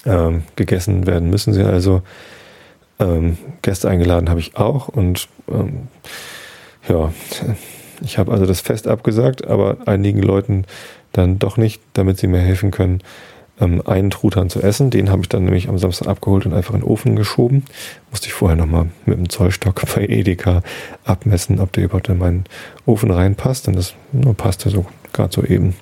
Ähm, 0.07 0.43
gegessen 0.57 1.07
werden 1.07 1.31
müssen 1.31 1.53
sie 1.53 1.63
also. 1.63 2.03
Ähm, 2.99 3.39
Gäste 3.63 3.89
eingeladen 3.89 4.31
habe 4.31 4.41
ich 4.41 4.57
auch 4.57 4.89
und 4.89 5.29
ähm, 5.49 5.89
ja, 6.89 7.13
ich 8.03 8.19
habe 8.19 8.33
also 8.33 8.47
das 8.47 8.61
Fest 8.61 8.87
abgesagt, 8.87 9.47
aber 9.47 9.79
einigen 9.87 10.23
Leuten 10.23 10.65
dann 11.13 11.39
doch 11.39 11.57
nicht, 11.57 11.83
damit 11.93 12.19
sie 12.19 12.27
mir 12.27 12.41
helfen 12.41 12.71
können, 12.71 13.03
ähm, 13.61 13.83
einen 13.87 14.11
Truthahn 14.11 14.51
zu 14.51 14.61
essen. 14.61 14.91
Den 14.91 15.11
habe 15.11 15.23
ich 15.23 15.29
dann 15.29 15.45
nämlich 15.45 15.69
am 15.69 15.79
Samstag 15.79 16.09
abgeholt 16.09 16.47
und 16.47 16.55
einfach 16.55 16.75
in 16.75 16.81
den 16.81 16.89
Ofen 16.89 17.17
geschoben. 17.17 17.65
Musste 18.11 18.27
ich 18.27 18.33
vorher 18.33 18.57
nochmal 18.57 18.87
mit 19.07 19.19
dem 19.19 19.29
Zollstock 19.29 19.83
bei 19.95 20.07
Edeka 20.07 20.63
abmessen, 21.05 21.61
ob 21.61 21.73
der 21.73 21.85
überhaupt 21.85 22.09
in 22.09 22.19
meinen 22.19 22.45
Ofen 22.87 23.11
reinpasst. 23.11 23.69
Und 23.69 23.77
das 23.77 23.95
nur 24.13 24.35
passte 24.35 24.71
so 24.71 24.87
gerade 25.13 25.33
so 25.33 25.43
eben. 25.43 25.75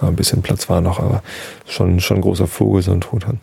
Ein 0.00 0.16
bisschen 0.16 0.42
Platz 0.42 0.68
war 0.68 0.80
noch, 0.80 0.98
aber 0.98 1.22
schon, 1.64 2.00
schon 2.00 2.16
ein 2.16 2.22
großer 2.22 2.48
Vogel, 2.48 2.82
so 2.82 2.90
ein 2.90 3.00
Truthahn. 3.00 3.40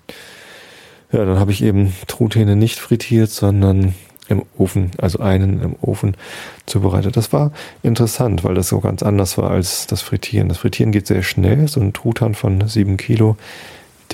Ja, 1.12 1.24
dann 1.24 1.40
habe 1.40 1.52
ich 1.52 1.64
eben 1.64 1.96
Truthähne 2.08 2.58
nicht 2.58 2.80
frittiert, 2.80 3.30
sondern 3.30 3.96
im 4.30 4.44
Ofen, 4.58 4.92
also 4.98 5.20
einen 5.20 5.62
im 5.62 5.76
Ofen 5.82 6.16
zubereitet. 6.66 7.18
Das 7.18 7.34
war 7.34 7.52
interessant, 7.84 8.44
weil 8.44 8.56
das 8.56 8.70
so 8.70 8.80
ganz 8.80 9.04
anders 9.04 9.38
war 9.38 9.52
als 9.52 9.88
das 9.88 10.02
Frittieren. 10.02 10.50
Das 10.50 10.60
Frittieren 10.60 10.92
geht 10.92 11.08
sehr 11.08 11.24
schnell. 11.24 11.68
So 11.68 11.82
ein 11.82 11.94
Truthahn 11.94 12.36
von 12.36 12.68
sieben 12.68 12.98
Kilo, 12.98 13.36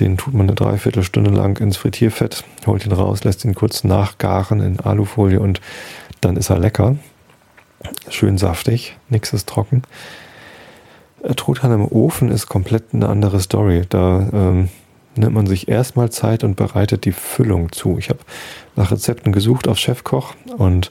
den 0.00 0.16
tut 0.16 0.34
man 0.34 0.46
eine 0.46 0.54
Dreiviertelstunde 0.54 1.30
lang 1.30 1.60
ins 1.60 1.76
Frittierfett, 1.76 2.44
holt 2.66 2.84
ihn 2.84 2.92
raus, 2.92 3.24
lässt 3.24 3.44
ihn 3.44 3.54
kurz 3.54 3.84
nachgaren 3.84 4.60
in 4.60 4.80
Alufolie 4.80 5.40
und 5.40 5.60
dann 6.20 6.36
ist 6.36 6.50
er 6.50 6.58
lecker. 6.58 6.96
Schön 8.08 8.38
saftig, 8.38 8.96
nichts 9.08 9.32
ist 9.32 9.48
trocken. 9.48 9.82
Truthahn 11.36 11.72
im 11.72 11.86
Ofen 11.86 12.30
ist 12.30 12.46
komplett 12.46 12.84
eine 12.92 13.08
andere 13.08 13.40
Story. 13.40 13.82
Da 13.88 14.28
ähm, 14.32 14.68
nimmt 15.16 15.34
man 15.34 15.46
sich 15.46 15.68
erstmal 15.68 16.10
Zeit 16.10 16.44
und 16.44 16.56
bereitet 16.56 17.04
die 17.04 17.12
Füllung 17.12 17.72
zu. 17.72 17.98
Ich 17.98 18.08
habe 18.08 18.20
nach 18.74 18.90
Rezepten 18.90 19.32
gesucht 19.32 19.68
auf 19.68 19.78
Chefkoch 19.78 20.34
und 20.56 20.90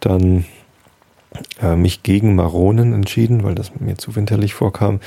dann 0.00 0.44
äh, 1.62 1.76
mich 1.76 2.02
gegen 2.02 2.34
Maronen 2.34 2.92
entschieden, 2.92 3.44
weil 3.44 3.54
das 3.54 3.70
mir 3.78 3.96
zu 3.96 4.16
winterlich 4.16 4.54
vorkam 4.54 4.98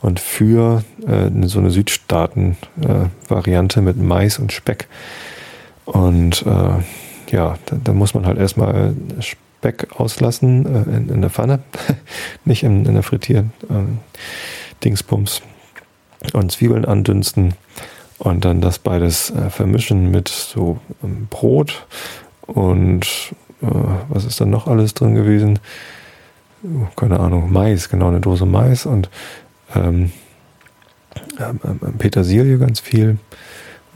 und 0.00 0.20
für 0.20 0.84
äh, 1.06 1.28
so 1.46 1.58
eine 1.58 1.70
Südstaaten-Variante 1.70 3.80
äh, 3.80 3.82
mit 3.82 3.96
Mais 3.96 4.38
und 4.38 4.52
Speck. 4.52 4.86
Und 5.84 6.46
äh, 6.46 6.78
ja, 7.30 7.58
da, 7.66 7.76
da, 7.82 7.92
muss 7.92 8.14
man 8.14 8.24
halt 8.26 8.38
erstmal 8.38 8.94
Speck 9.20 9.88
auslassen 9.96 10.66
äh, 10.66 10.84
in, 10.96 11.08
in, 11.08 11.22
der 11.22 11.30
Pfanne, 11.30 11.58
nicht 12.44 12.62
in, 12.62 12.86
in 12.86 12.94
der 12.94 13.02
Frittier-Dingsbums 13.02 15.42
und 16.32 16.52
Zwiebeln 16.52 16.84
andünsten 16.84 17.54
und 18.18 18.44
dann 18.44 18.60
das 18.60 18.78
beides 18.78 19.30
äh, 19.30 19.50
vermischen 19.50 20.10
mit 20.10 20.28
so 20.28 20.78
ähm, 21.02 21.26
Brot 21.30 21.86
und 22.46 23.34
äh, 23.62 23.66
was 24.08 24.24
ist 24.24 24.40
dann 24.40 24.50
noch 24.50 24.66
alles 24.66 24.94
drin 24.94 25.14
gewesen? 25.14 25.58
Oh, 26.62 26.86
keine 26.96 27.20
Ahnung, 27.20 27.52
Mais, 27.52 27.88
genau, 27.88 28.08
eine 28.08 28.20
Dose 28.20 28.46
Mais 28.46 28.86
und 28.86 29.10
ähm, 29.74 30.12
ähm, 31.38 31.60
ähm 31.64 31.98
Petersilie 31.98 32.58
ganz 32.58 32.80
viel. 32.80 33.18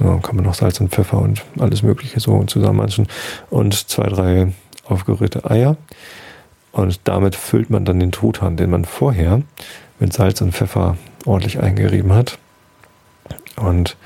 Ja, 0.01 0.19
kann 0.19 0.37
man 0.37 0.45
noch 0.45 0.55
Salz 0.55 0.81
und 0.81 0.91
Pfeffer 0.91 1.19
und 1.19 1.45
alles 1.59 1.83
Mögliche 1.83 2.21
so 2.21 2.45
zusammenmanschen. 2.45 3.09
Und 3.51 3.75
zwei, 3.89 4.05
drei 4.05 4.53
aufgerührte 4.85 5.51
Eier. 5.51 5.77
Und 6.71 7.01
damit 7.05 7.35
füllt 7.35 7.71
man 7.71 7.85
dann 7.85 7.99
den 7.99 8.13
Truthahn, 8.13 8.57
den 8.57 8.71
man 8.71 8.85
vorher 8.85 9.43
mit 9.99 10.13
Salz 10.13 10.41
und 10.41 10.53
Pfeffer 10.53 10.97
ordentlich 11.25 11.61
eingerieben 11.61 12.13
hat. 12.13 12.39
Und 13.61 13.97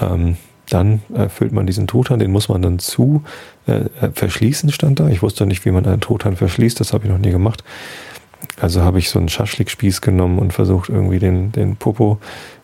ähm, 0.00 0.36
dann 0.68 1.02
äh, 1.14 1.28
füllt 1.28 1.52
man 1.52 1.66
diesen 1.66 1.86
Truthahn, 1.86 2.18
den 2.18 2.30
muss 2.30 2.48
man 2.48 2.62
dann 2.62 2.78
zu 2.78 3.24
äh, 3.66 3.84
äh, 4.00 4.10
verschließen, 4.12 4.70
stand 4.70 5.00
da. 5.00 5.08
Ich 5.08 5.22
wusste 5.22 5.46
nicht, 5.46 5.64
wie 5.64 5.70
man 5.70 5.86
einen 5.86 6.00
Truthahn 6.00 6.36
verschließt, 6.36 6.78
das 6.78 6.92
habe 6.92 7.04
ich 7.04 7.10
noch 7.10 7.18
nie 7.18 7.30
gemacht. 7.30 7.64
Also 8.60 8.82
habe 8.82 8.98
ich 8.98 9.10
so 9.10 9.18
einen 9.18 9.28
Schaschlikspieß 9.28 10.00
genommen 10.00 10.38
und 10.38 10.52
versucht 10.52 10.88
irgendwie 10.88 11.18
den, 11.18 11.52
den 11.52 11.76
Popo 11.76 12.18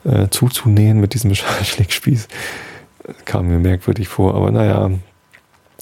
äh, 0.05 0.29
zuzunähen 0.29 1.01
mit 1.01 1.15
diesem 1.15 1.35
Schaschlikspieß. 1.35 2.29
Kam 3.25 3.49
mir 3.49 3.59
merkwürdig 3.59 4.09
vor, 4.09 4.35
aber 4.35 4.51
naja, 4.51 4.91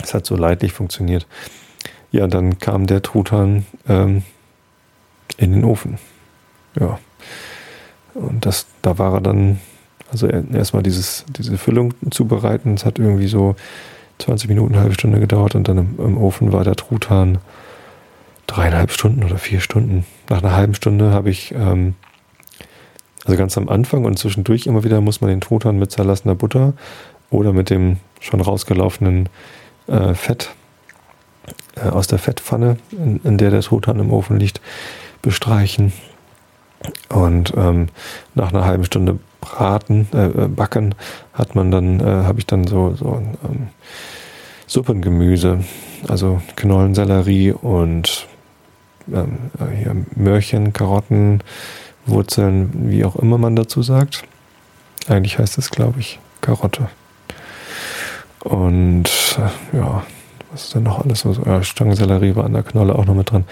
es 0.03 0.15
hat 0.15 0.27
so 0.27 0.37
leidlich 0.37 0.73
funktioniert. 0.73 1.27
Ja, 2.11 2.27
dann 2.27 2.59
kam 2.59 2.87
der 2.87 3.03
Truthahn 3.03 3.67
ähm, 3.89 4.23
in 5.37 5.53
den 5.53 5.65
Ofen. 5.65 5.99
Ja. 6.79 6.99
Und 8.15 8.45
das, 8.45 8.67
da 8.83 8.99
war 8.99 9.15
er 9.15 9.21
dann 9.21 9.61
also 10.13 10.27
erstmal 10.27 10.83
dieses, 10.83 11.25
diese 11.29 11.57
Füllung 11.57 11.95
zubereiten. 12.11 12.75
Es 12.75 12.85
hat 12.85 12.99
irgendwie 12.99 13.29
so 13.29 13.57
20 14.19 14.49
Minuten, 14.49 14.75
eine 14.75 14.83
halbe 14.83 14.95
Stunde 14.95 15.19
gedauert 15.19 15.55
und 15.55 15.67
dann 15.67 15.79
im, 15.79 15.99
im, 15.99 16.19
Ofen 16.19 16.53
war 16.53 16.65
der 16.65 16.77
Truthahn 16.77 17.39
dreieinhalb 18.47 18.93
Stunden 18.93 19.25
oder 19.25 19.39
vier 19.39 19.61
Stunden. 19.61 20.05
Nach 20.29 20.43
einer 20.43 20.55
halben 20.55 20.75
Stunde 20.75 21.13
habe 21.13 21.31
ich, 21.31 21.53
ähm, 21.53 21.95
also 23.25 23.39
ganz 23.39 23.57
am 23.57 23.69
Anfang 23.69 24.05
und 24.05 24.19
zwischendurch 24.19 24.67
immer 24.67 24.85
wieder 24.85 25.01
muss 25.01 25.21
man 25.21 25.31
den 25.31 25.41
Truthahn 25.41 25.79
mit 25.79 25.91
zerlassener 25.91 26.35
Butter 26.35 26.75
oder 27.31 27.53
mit 27.53 27.71
dem 27.71 27.97
schon 28.21 28.41
rausgelaufenen 28.41 29.31
äh, 29.87 30.13
Fett 30.13 30.51
äh, 31.77 31.89
aus 31.89 32.07
der 32.07 32.19
Fettpfanne, 32.19 32.77
in, 32.91 33.21
in 33.25 33.39
der 33.39 33.51
der 33.51 33.63
Truthahn 33.63 33.99
im 33.99 34.13
Ofen 34.13 34.39
liegt, 34.39 34.61
bestreichen. 35.23 35.93
Und 37.09 37.55
ähm, 37.57 37.89
nach 38.35 38.53
einer 38.53 38.65
halben 38.65 38.85
Stunde 38.85 39.19
Braten, 39.43 40.09
äh, 40.15 40.27
äh, 40.27 40.49
Backen 40.49 40.95
hat 41.35 41.55
man 41.55 41.71
dann, 41.71 42.01
äh, 42.01 42.05
habe 42.25 42.39
ich 42.39 42.47
dann 42.47 42.67
so, 42.67 42.95
so 42.95 43.21
ähm, 43.45 43.69
Suppengemüse, 44.67 45.65
also 46.09 46.41
Knollensellerie 46.57 47.53
und 47.53 48.27
ähm, 49.13 49.51
äh, 49.59 49.77
hier 49.77 49.97
Möhrchen, 50.17 50.73
Karotten, 50.73 51.43
Wurzeln, 52.07 52.89
wie 52.91 53.05
auch 53.05 53.17
immer 53.17 53.37
man 53.37 53.57
dazu 53.57 53.83
sagt. 53.83 54.25
Eigentlich 55.09 55.39
heißt 55.39 55.59
es, 55.59 55.71
glaube 55.71 56.01
ich, 56.01 56.21
Karotte. 56.41 56.89
Und 58.45 59.11
äh, 59.39 59.77
ja, 59.77 60.05
was 60.51 60.65
ist 60.65 60.75
denn 60.75 60.85
noch 60.85 61.05
alles? 61.05 61.21
So, 61.21 61.33
ja, 61.45 61.63
Stangensellerie 61.63 62.37
war 62.37 62.45
an 62.45 62.53
der 62.53 62.63
Knolle 62.63 62.95
auch 62.95 63.05
noch 63.05 63.15
mit 63.15 63.31
dran. 63.31 63.45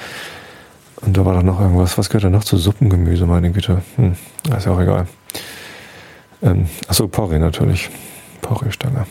Und 1.03 1.17
da 1.17 1.25
war 1.25 1.35
doch 1.35 1.43
noch 1.43 1.61
irgendwas. 1.61 1.99
Was 1.99 2.09
gehört 2.09 2.25
da 2.25 2.31
noch 2.31 2.45
zu 2.45 2.57
Suppengemüse, 2.57 3.27
meine 3.27 3.51
Güte? 3.51 3.83
Hm, 3.97 4.17
ist 4.57 4.67
ja 4.67 4.73
auch 4.73 4.81
egal. 4.81 5.07
Ähm, 6.43 6.67
achso, 6.89 7.09
Porree 7.09 7.39
natürlich. 7.39 7.91
Porree-Stange. 8.41 9.07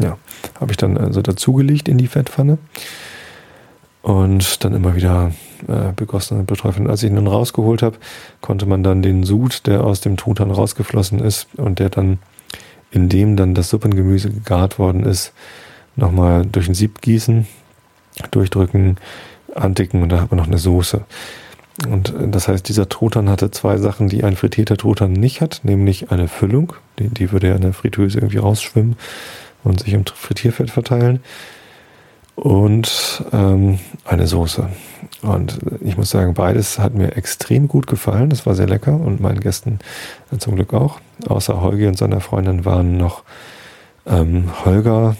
Ja, 0.00 0.18
habe 0.60 0.72
ich 0.72 0.76
dann 0.76 0.96
also 0.96 1.20
dazugelegt 1.20 1.88
in 1.88 1.98
die 1.98 2.06
Fettpfanne 2.06 2.58
und 4.02 4.64
dann 4.64 4.74
immer 4.74 4.96
wieder 4.96 5.32
äh, 5.68 5.92
begossen 5.94 6.40
und 6.40 6.46
beträufelt. 6.46 6.88
Als 6.88 7.02
ich 7.02 7.10
ihn 7.10 7.16
dann 7.16 7.26
rausgeholt 7.26 7.82
habe, 7.82 7.96
konnte 8.40 8.66
man 8.66 8.82
dann 8.82 9.02
den 9.02 9.24
Sud, 9.24 9.66
der 9.66 9.84
aus 9.84 10.00
dem 10.00 10.16
Truthahn 10.16 10.50
rausgeflossen 10.50 11.20
ist 11.20 11.48
und 11.56 11.78
der 11.78 11.90
dann, 11.90 12.18
in 12.90 13.08
dem 13.08 13.36
dann 13.36 13.54
das 13.54 13.70
Suppengemüse 13.70 14.30
gegart 14.30 14.78
worden 14.78 15.04
ist, 15.04 15.32
nochmal 15.96 16.44
durch 16.44 16.68
ein 16.68 16.74
Sieb 16.74 17.00
gießen, 17.00 17.46
durchdrücken, 18.30 18.96
anticken 19.54 20.02
und 20.02 20.08
da 20.08 20.20
hat 20.20 20.30
man 20.30 20.38
noch 20.38 20.48
eine 20.48 20.58
Soße. 20.58 21.04
Und 21.88 22.10
äh, 22.10 22.28
das 22.28 22.48
heißt, 22.48 22.68
dieser 22.68 22.88
Truthahn 22.88 23.28
hatte 23.28 23.50
zwei 23.50 23.78
Sachen, 23.78 24.08
die 24.08 24.24
ein 24.24 24.36
frittierter 24.36 24.76
Truthahn 24.76 25.12
nicht 25.12 25.40
hat, 25.40 25.60
nämlich 25.64 26.10
eine 26.10 26.28
Füllung, 26.28 26.74
die, 26.98 27.08
die 27.08 27.32
würde 27.32 27.48
ja 27.48 27.54
in 27.54 27.62
der 27.62 27.72
Fritteuse 27.72 28.18
irgendwie 28.18 28.38
rausschwimmen 28.38 28.96
und 29.64 29.80
sich 29.80 29.92
im 29.92 30.04
Frittierfett 30.06 30.70
verteilen, 30.70 31.20
und 32.36 33.24
ähm, 33.32 33.78
eine 34.04 34.26
Soße. 34.26 34.68
Und 35.22 35.58
ich 35.80 35.96
muss 35.96 36.10
sagen, 36.10 36.34
beides 36.34 36.78
hat 36.78 36.94
mir 36.94 37.16
extrem 37.16 37.68
gut 37.68 37.86
gefallen. 37.86 38.30
Das 38.30 38.44
war 38.46 38.54
sehr 38.54 38.66
lecker 38.66 38.94
und 38.94 39.20
meinen 39.20 39.40
Gästen 39.40 39.78
äh, 40.32 40.38
zum 40.38 40.56
Glück 40.56 40.74
auch. 40.74 41.00
Außer 41.28 41.60
Holgi 41.60 41.86
und 41.86 41.96
seiner 41.96 42.20
Freundin 42.20 42.64
waren 42.64 42.96
noch 42.96 43.22
ähm, 44.06 44.50
Holger 44.64 45.16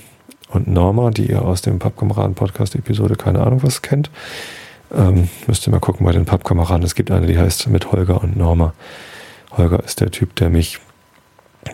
und 0.48 0.66
Norma, 0.66 1.10
die 1.10 1.30
ihr 1.30 1.42
aus 1.42 1.62
dem 1.62 1.78
Pappkameraden-Podcast-Episode 1.78 3.16
keine 3.16 3.44
Ahnung 3.44 3.62
was 3.62 3.82
kennt. 3.82 4.10
Ähm, 4.96 5.28
ihr 5.48 5.70
mal 5.70 5.80
gucken 5.80 6.06
bei 6.06 6.12
den 6.12 6.24
Pappkameraden. 6.24 6.84
Es 6.84 6.94
gibt 6.94 7.10
eine, 7.10 7.26
die 7.26 7.38
heißt 7.38 7.68
mit 7.68 7.92
Holger 7.92 8.22
und 8.22 8.36
Norma. 8.36 8.74
Holger 9.56 9.82
ist 9.84 10.00
der 10.00 10.10
Typ, 10.10 10.34
der 10.36 10.50
mich 10.50 10.80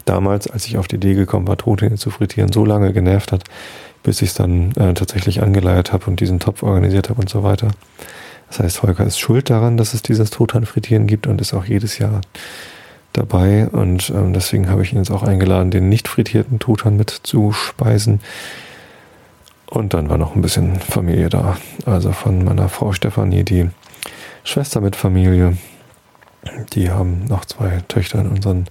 damals, 0.05 0.47
als 0.47 0.67
ich 0.67 0.79
auf 0.79 0.89
die 0.89 0.97
Idee 0.97 1.15
gekommen 1.15 1.49
war, 1.49 1.57
Truthähne 1.57 1.97
zu 1.97 2.11
frittieren, 2.11 2.53
so 2.53 2.65
lange 2.65 2.93
genervt 2.93 3.33
hat, 3.33 3.45
bis 4.03 4.23
ich 4.23 4.31
es 4.31 4.35
dann 4.35 4.73
äh, 4.73 4.95
tatsächlich 4.95 5.43
angeleiert 5.43 5.93
habe 5.93 6.07
und 6.07 6.21
diesen 6.21 6.41
Topf 6.41 6.63
organisiert 6.63 7.11
habe 7.11 7.21
und 7.21 7.29
so 7.29 7.43
weiter. 7.43 7.69
Das 8.49 8.61
heißt, 8.61 8.83
Holger 8.83 9.05
ist 9.05 9.19
schuld 9.19 9.51
daran, 9.51 9.77
dass 9.77 9.95
es 9.95 10.03
dieses 10.03 10.31
Truthahn-Frittieren 10.31 11.07
gibt 11.07 11.27
und 11.27 11.41
ist 11.41 11.55
auch 11.55 11.65
jedes 11.65 11.99
Jahr 11.99 12.21
dabei. 13.13 13.69
Und 13.69 14.11
ähm, 14.11 14.33
deswegen 14.33 14.69
habe 14.69 14.83
ich 14.83 14.93
ihn 14.93 14.99
jetzt 14.99 15.11
auch 15.11 15.23
eingeladen, 15.23 15.71
den 15.71 15.89
nicht 15.89 16.09
frittierten 16.09 16.59
Truthahn 16.59 16.97
mit 16.97 17.11
zu 17.11 17.53
speisen. 17.53 18.21
Und 19.71 19.95
dann 19.95 20.11
war 20.11 20.19
noch 20.19 20.35
ein 20.35 20.43
bisschen 20.43 20.81
Familie 20.81 21.29
da. 21.29 21.57
Also 21.87 22.11
von 22.13 22.45
meiner 22.45 22.69
Frau 22.69 22.93
Stefanie, 22.93 23.45
die 23.45 23.71
Schwester 24.43 24.81
mit 24.81 24.97
Familie. 24.97 25.57
Die 26.73 26.91
haben 26.91 27.27
noch 27.27 27.45
zwei 27.45 27.83
Töchter 27.87 28.21
in, 28.21 28.29
unseren, 28.29 28.67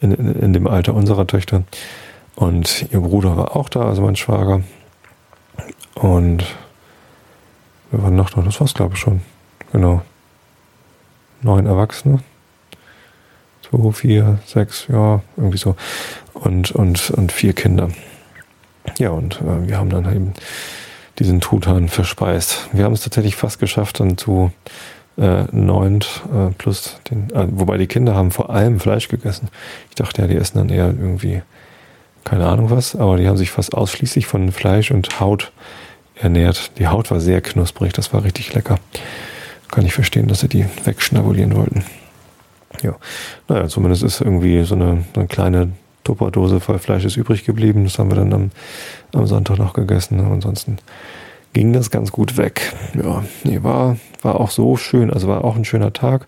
in, 0.00 0.12
in, 0.12 0.34
in 0.34 0.52
dem 0.54 0.66
Alter 0.66 0.94
unserer 0.94 1.26
Töchter. 1.26 1.64
Und 2.34 2.86
ihr 2.90 3.00
Bruder 3.00 3.36
war 3.36 3.56
auch 3.56 3.68
da, 3.68 3.82
also 3.82 4.02
mein 4.02 4.16
Schwager. 4.16 4.62
Und 5.94 6.44
wir 7.90 8.02
waren 8.02 8.16
noch 8.16 8.30
da, 8.30 8.40
das 8.40 8.60
war's 8.60 8.74
glaube 8.74 8.94
ich 8.94 9.00
schon. 9.00 9.20
Genau. 9.72 10.02
Neun 11.42 11.66
Erwachsene. 11.66 12.20
zwei, 13.68 13.92
vier, 13.92 14.38
sechs, 14.46 14.86
ja, 14.88 15.20
irgendwie 15.36 15.58
so. 15.58 15.76
Und, 16.32 16.70
und, 16.70 17.10
und 17.10 17.32
vier 17.32 17.52
Kinder. 17.52 17.90
Ja, 18.98 19.10
und 19.10 19.40
äh, 19.40 19.68
wir 19.68 19.78
haben 19.78 19.90
dann 19.90 20.04
eben 20.14 20.32
diesen 21.18 21.40
Truthahn 21.40 21.88
verspeist. 21.88 22.68
Wir 22.72 22.84
haben 22.84 22.92
es 22.92 23.02
tatsächlich 23.02 23.36
fast 23.36 23.58
geschafft, 23.58 24.00
dann 24.00 24.16
zu 24.16 24.52
äh, 25.18 25.44
neunt 25.50 26.22
äh, 26.32 26.52
plus 26.56 27.00
den, 27.10 27.30
äh, 27.30 27.46
wobei 27.50 27.76
die 27.76 27.88
Kinder 27.88 28.14
haben 28.14 28.30
vor 28.30 28.50
allem 28.50 28.78
Fleisch 28.78 29.08
gegessen. 29.08 29.48
Ich 29.90 29.96
dachte 29.96 30.22
ja, 30.22 30.28
die 30.28 30.36
essen 30.36 30.58
dann 30.58 30.68
eher 30.68 30.86
irgendwie 30.86 31.42
keine 32.24 32.46
Ahnung 32.46 32.70
was, 32.70 32.94
aber 32.94 33.16
die 33.16 33.26
haben 33.26 33.36
sich 33.36 33.50
fast 33.50 33.74
ausschließlich 33.74 34.26
von 34.26 34.52
Fleisch 34.52 34.90
und 34.90 35.18
Haut 35.18 35.50
ernährt. 36.14 36.72
Die 36.78 36.86
Haut 36.86 37.10
war 37.10 37.20
sehr 37.20 37.40
knusprig, 37.40 37.92
das 37.92 38.12
war 38.12 38.22
richtig 38.22 38.52
lecker. 38.54 38.78
Kann 39.70 39.86
ich 39.86 39.94
verstehen, 39.94 40.28
dass 40.28 40.40
sie 40.40 40.48
die 40.48 40.66
wegschnabulieren 40.84 41.56
wollten. 41.56 41.84
Ja, 42.82 42.96
naja, 43.48 43.68
zumindest 43.68 44.02
ist 44.02 44.20
irgendwie 44.20 44.62
so 44.64 44.74
eine, 44.74 45.04
eine 45.14 45.26
kleine 45.26 45.72
Tupperdose 46.08 46.58
voll 46.58 46.78
Fleisch 46.78 47.04
ist 47.04 47.18
übrig 47.18 47.44
geblieben. 47.44 47.84
Das 47.84 47.98
haben 47.98 48.10
wir 48.10 48.16
dann 48.16 48.32
am, 48.32 48.50
am 49.12 49.26
Sonntag 49.26 49.58
noch 49.58 49.74
gegessen. 49.74 50.20
Ansonsten 50.20 50.78
ging 51.52 51.74
das 51.74 51.90
ganz 51.90 52.12
gut 52.12 52.38
weg. 52.38 52.72
Ja, 52.94 53.22
nee, 53.44 53.62
war, 53.62 53.98
war 54.22 54.40
auch 54.40 54.50
so 54.50 54.78
schön. 54.78 55.12
Also 55.12 55.28
war 55.28 55.44
auch 55.44 55.54
ein 55.54 55.66
schöner 55.66 55.92
Tag. 55.92 56.26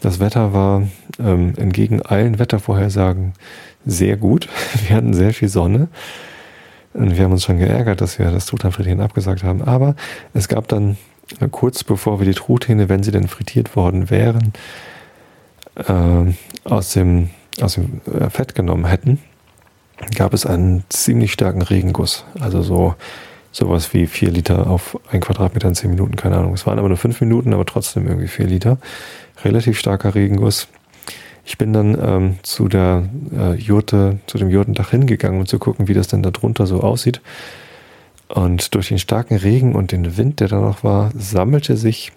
Das 0.00 0.18
Wetter 0.18 0.54
war 0.54 0.88
ähm, 1.18 1.52
entgegen 1.58 2.00
allen 2.00 2.38
Wettervorhersagen 2.38 3.34
sehr 3.84 4.16
gut. 4.16 4.48
Wir 4.88 4.96
hatten 4.96 5.12
sehr 5.12 5.34
viel 5.34 5.48
Sonne. 5.48 5.88
Und 6.94 7.14
wir 7.18 7.24
haben 7.24 7.32
uns 7.32 7.44
schon 7.44 7.58
geärgert, 7.58 8.00
dass 8.00 8.18
wir 8.18 8.30
das 8.30 8.46
Truthahnfrittieren 8.46 9.02
abgesagt 9.02 9.44
haben. 9.44 9.60
Aber 9.60 9.96
es 10.32 10.48
gab 10.48 10.66
dann 10.68 10.96
äh, 11.40 11.48
kurz 11.50 11.84
bevor 11.84 12.18
wir 12.20 12.26
die 12.26 12.32
Truthähne, 12.32 12.88
wenn 12.88 13.02
sie 13.02 13.10
denn 13.10 13.28
frittiert 13.28 13.76
worden 13.76 14.08
wären, 14.08 14.54
äh, 15.74 16.32
aus 16.64 16.94
dem, 16.94 17.28
aus 17.62 17.74
dem 17.74 18.00
äh, 18.12 18.30
Fett 18.30 18.54
genommen 18.54 18.86
hätten, 18.86 19.18
gab 20.14 20.34
es 20.34 20.46
einen 20.46 20.84
ziemlich 20.88 21.32
starken 21.32 21.62
Regenguss. 21.62 22.24
Also 22.40 22.62
so 22.62 22.94
sowas 23.56 23.94
wie 23.94 24.06
vier 24.06 24.30
Liter 24.30 24.66
auf 24.66 24.98
ein 25.10 25.20
Quadratmeter 25.20 25.68
in 25.68 25.74
zehn 25.74 25.90
Minuten, 25.90 26.16
keine 26.16 26.36
Ahnung. 26.36 26.52
Es 26.52 26.66
waren 26.66 26.78
aber 26.78 26.88
nur 26.88 26.98
fünf 26.98 27.20
Minuten, 27.22 27.54
aber 27.54 27.64
trotzdem 27.64 28.06
irgendwie 28.06 28.28
vier 28.28 28.46
Liter. 28.46 28.76
Relativ 29.44 29.78
starker 29.78 30.14
Regenguss. 30.14 30.68
Ich 31.46 31.56
bin 31.56 31.72
dann 31.72 31.96
ähm, 31.98 32.38
zu 32.42 32.68
der 32.68 33.08
äh, 33.34 33.54
Jurte, 33.54 34.18
zu 34.26 34.36
dem 34.36 34.50
Jurtendach 34.50 34.90
hingegangen, 34.90 35.40
um 35.40 35.46
zu 35.46 35.58
gucken, 35.58 35.88
wie 35.88 35.94
das 35.94 36.08
denn 36.08 36.22
da 36.22 36.30
drunter 36.30 36.66
so 36.66 36.80
aussieht. 36.80 37.22
Und 38.28 38.74
durch 38.74 38.88
den 38.88 38.98
starken 38.98 39.36
Regen 39.36 39.74
und 39.74 39.92
den 39.92 40.16
Wind, 40.18 40.40
der 40.40 40.48
da 40.48 40.60
noch 40.60 40.84
war, 40.84 41.10
sammelte 41.16 41.76
sich 41.76 42.12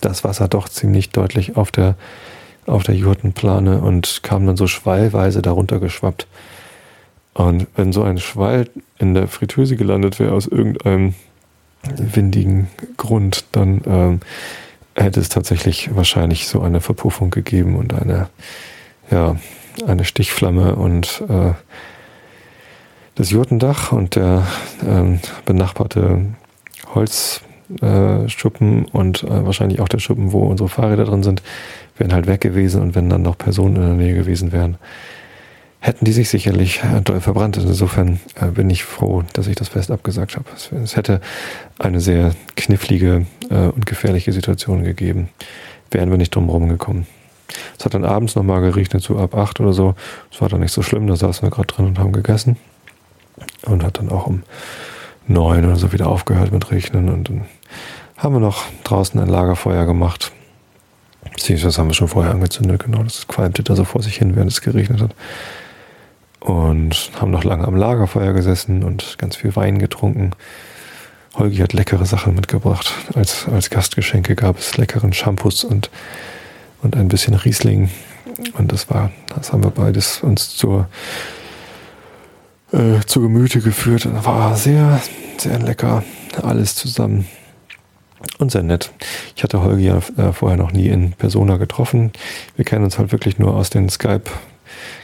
das 0.00 0.24
Wasser 0.24 0.48
doch 0.48 0.68
ziemlich 0.68 1.10
deutlich 1.10 1.56
auf 1.56 1.70
der, 1.72 1.96
auf 2.68 2.82
der 2.82 2.94
Jurtenplane 2.94 3.80
und 3.80 4.22
kam 4.22 4.46
dann 4.46 4.56
so 4.56 4.66
schwallweise 4.66 5.42
darunter 5.42 5.80
geschwappt. 5.80 6.26
Und 7.34 7.66
wenn 7.76 7.92
so 7.92 8.02
ein 8.02 8.18
Schwall 8.18 8.68
in 8.98 9.14
der 9.14 9.28
Fritteuse 9.28 9.76
gelandet 9.76 10.18
wäre 10.18 10.32
aus 10.32 10.46
irgendeinem 10.46 11.14
windigen 11.96 12.68
Grund, 12.96 13.44
dann 13.52 13.80
ähm, 13.86 14.20
hätte 14.94 15.20
es 15.20 15.28
tatsächlich 15.28 15.94
wahrscheinlich 15.94 16.48
so 16.48 16.60
eine 16.60 16.80
Verpuffung 16.80 17.30
gegeben 17.30 17.76
und 17.76 17.94
eine, 17.94 18.28
ja, 19.10 19.36
eine 19.86 20.04
Stichflamme 20.04 20.74
und 20.74 21.22
äh, 21.28 21.52
das 23.14 23.30
Jurtendach 23.30 23.92
und 23.92 24.16
der 24.16 24.46
äh, 24.84 25.18
benachbarte 25.44 26.26
Holzschuppen 26.94 27.47
äh, 27.80 28.26
und 28.92 29.22
äh, 29.22 29.46
wahrscheinlich 29.46 29.80
auch 29.80 29.88
der 29.88 29.98
Schuppen, 29.98 30.32
wo 30.32 30.40
unsere 30.40 30.68
Fahrräder 30.68 31.04
drin 31.04 31.22
sind, 31.22 31.42
wären 31.96 32.12
halt 32.12 32.26
weg 32.26 32.40
gewesen 32.40 32.82
und 32.82 32.94
wenn 32.94 33.10
dann 33.10 33.22
noch 33.22 33.36
Personen 33.36 33.76
in 33.76 33.82
der 33.82 33.94
Nähe 33.94 34.14
gewesen 34.14 34.52
wären, 34.52 34.78
hätten 35.80 36.04
die 36.04 36.12
sich 36.12 36.28
sicherlich 36.28 36.82
äh, 36.82 37.00
doll 37.00 37.20
verbrannt. 37.20 37.56
Insofern 37.56 38.20
äh, 38.40 38.46
bin 38.46 38.68
ich 38.70 38.84
froh, 38.84 39.22
dass 39.32 39.46
ich 39.46 39.56
das 39.56 39.68
Fest 39.68 39.90
abgesagt 39.90 40.36
habe. 40.36 40.46
Es, 40.82 40.96
hätte 40.96 41.20
eine 41.78 42.00
sehr 42.00 42.32
knifflige 42.56 43.26
äh, 43.50 43.68
und 43.68 43.86
gefährliche 43.86 44.32
Situation 44.32 44.82
gegeben. 44.82 45.28
Wären 45.90 46.10
wir 46.10 46.18
nicht 46.18 46.34
drum 46.34 46.68
gekommen. 46.68 47.06
Es 47.78 47.84
hat 47.84 47.94
dann 47.94 48.04
abends 48.04 48.34
nochmal 48.34 48.60
geregnet, 48.60 49.02
so 49.02 49.18
ab 49.18 49.34
acht 49.34 49.60
oder 49.60 49.72
so. 49.72 49.94
Es 50.30 50.40
war 50.40 50.48
dann 50.48 50.60
nicht 50.60 50.72
so 50.72 50.82
schlimm, 50.82 51.06
da 51.06 51.16
saßen 51.16 51.42
wir 51.42 51.50
gerade 51.50 51.68
drin 51.68 51.86
und 51.86 51.98
haben 51.98 52.12
gegessen. 52.12 52.56
Und 53.64 53.84
hat 53.84 53.98
dann 53.98 54.10
auch 54.10 54.26
um 54.26 54.42
neun 55.26 55.64
oder 55.64 55.76
so 55.76 55.92
wieder 55.92 56.08
aufgehört 56.08 56.52
mit 56.52 56.70
Regnen. 56.70 57.08
Und 57.08 57.28
dann 57.28 57.46
haben 58.18 58.34
wir 58.34 58.40
noch 58.40 58.64
draußen 58.84 59.18
ein 59.18 59.28
Lagerfeuer 59.28 59.86
gemacht. 59.86 60.32
Beziehungsweise 61.32 61.78
haben 61.78 61.88
wir 61.88 61.94
schon 61.94 62.08
vorher 62.08 62.32
angezündet, 62.32 62.84
genau. 62.84 63.02
Das 63.02 63.26
qualmte 63.26 63.62
da 63.62 63.74
so 63.74 63.84
vor 63.84 64.02
sich 64.02 64.16
hin, 64.16 64.36
während 64.36 64.52
es 64.52 64.60
geregnet 64.60 65.00
hat 65.00 65.14
und 66.40 67.10
haben 67.20 67.30
noch 67.30 67.44
lange 67.44 67.66
am 67.66 67.76
Lagerfeuer 67.76 68.32
gesessen 68.32 68.82
und 68.84 69.18
ganz 69.18 69.36
viel 69.36 69.54
Wein 69.56 69.78
getrunken. 69.78 70.32
Holgi 71.34 71.58
hat 71.58 71.72
leckere 71.72 72.04
Sachen 72.06 72.34
mitgebracht. 72.34 72.92
Als, 73.14 73.46
als 73.48 73.70
Gastgeschenke 73.70 74.34
gab 74.34 74.58
es 74.58 74.76
leckeren 74.76 75.12
Shampoos 75.12 75.64
und, 75.64 75.90
und 76.82 76.96
ein 76.96 77.08
bisschen 77.08 77.34
Riesling. 77.34 77.90
Und 78.56 78.72
das 78.72 78.90
war, 78.90 79.10
das 79.34 79.52
haben 79.52 79.62
wir 79.62 79.70
beides 79.70 80.22
uns 80.22 80.56
zur, 80.56 80.88
äh, 82.72 83.00
zu 83.06 83.20
Gemüte 83.20 83.60
geführt. 83.60 84.08
War 84.24 84.56
sehr, 84.56 85.00
sehr 85.38 85.58
lecker. 85.58 86.02
Alles 86.42 86.74
zusammen. 86.74 87.26
Und 88.38 88.50
sehr 88.50 88.62
nett. 88.62 88.90
Ich 89.36 89.42
hatte 89.42 89.62
Holgi 89.62 89.86
ja 89.86 89.98
äh, 90.16 90.32
vorher 90.32 90.58
noch 90.58 90.72
nie 90.72 90.88
in 90.88 91.12
Persona 91.12 91.56
getroffen. 91.56 92.12
Wir 92.56 92.64
kennen 92.64 92.84
uns 92.84 92.98
halt 92.98 93.12
wirklich 93.12 93.38
nur 93.38 93.54
aus 93.54 93.70
den 93.70 93.88
Skype 93.88 94.30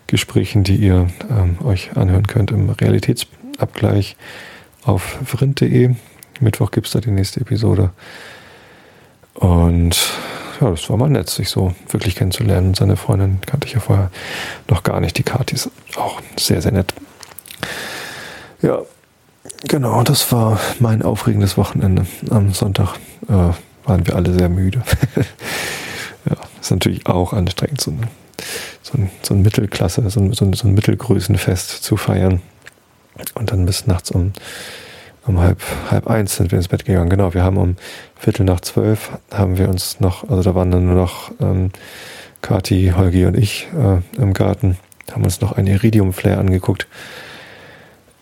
Gesprächen, 0.07 0.65
die 0.65 0.77
ihr 0.77 1.09
ähm, 1.31 1.59
euch 1.65 1.97
anhören 1.97 2.27
könnt 2.27 2.51
im 2.51 2.71
Realitätsabgleich 2.71 4.17
auf 4.85 5.19
vrind.de. 5.25 5.95
Mittwoch 6.41 6.71
gibt 6.71 6.87
es 6.87 6.93
da 6.93 7.01
die 7.01 7.11
nächste 7.11 7.41
Episode. 7.41 7.91
Und 9.35 9.97
ja, 10.61 10.71
das 10.71 10.89
war 10.91 10.97
mal 10.97 11.09
nett, 11.09 11.31
sich 11.31 11.49
so 11.49 11.75
wirklich 11.89 12.15
kennenzulernen. 12.15 12.75
Seine 12.75 12.97
Freundin 12.97 13.41
kannte 13.47 13.67
ich 13.67 13.75
ja 13.75 13.81
vorher 13.81 14.11
noch 14.69 14.83
gar 14.83 15.01
nicht. 15.01 15.19
Die 15.19 15.23
Kati 15.23 15.55
ist 15.55 15.71
auch 15.97 16.21
sehr, 16.39 16.63
sehr 16.63 16.73
nett. 16.73 16.95
Ja, 18.63 18.83
genau, 19.69 20.03
das 20.03 20.31
war 20.33 20.61
mein 20.81 21.03
aufregendes 21.03 21.57
Wochenende. 21.57 22.07
Am 22.31 22.53
Sonntag 22.53 22.97
äh, 23.29 23.33
waren 23.85 24.07
wir 24.07 24.17
alle 24.17 24.33
sehr 24.33 24.49
müde. 24.49 24.83
ja, 26.29 26.37
ist 26.61 26.71
natürlich 26.71 27.07
auch 27.07 27.33
anstrengend, 27.33 27.81
so 27.81 27.91
eine 27.91 28.09
so 28.83 28.99
ein, 28.99 29.11
so 29.23 29.35
ein 29.35 29.43
Mittelklasse, 29.43 30.09
so 30.11 30.21
ein, 30.21 30.33
so, 30.33 30.45
ein, 30.45 30.53
so 30.53 30.69
ein 30.69 30.75
Mittelgrößenfest 30.75 31.83
zu 31.83 31.97
feiern. 31.97 32.43
Und 33.35 33.53
dann 33.53 33.65
bis 33.65 33.87
nachts 33.87 34.11
um, 34.11 34.33
um 35.27 35.41
halb, 35.41 35.63
halb 35.91 36.09
eins 36.09 36.37
sind 36.37 36.51
wir 36.51 36.59
ins 36.59 36.69
Bett 36.69 36.85
gegangen. 36.85 37.11
Genau, 37.11 37.33
wir 37.33 37.45
haben 37.45 37.57
um 37.57 37.77
Viertel 38.17 38.45
nach 38.45 38.61
zwölf 38.61 39.11
haben 39.33 39.59
wir 39.59 39.69
uns 39.69 40.01
noch, 40.01 40.29
also 40.29 40.43
da 40.43 40.55
waren 40.55 40.71
dann 40.71 40.87
nur 40.87 40.97
noch 40.97 41.31
ähm, 41.41 41.71
Kati, 42.43 42.93
Holgi 42.97 43.25
und 43.27 43.37
ich 43.37 43.69
äh, 43.73 44.21
im 44.21 44.35
Garten, 44.35 44.77
haben 45.13 45.25
uns 45.25 45.41
noch 45.41 45.53
ein 45.53 45.67
Iridium-Flare 45.67 46.39
angeguckt. 46.39 46.87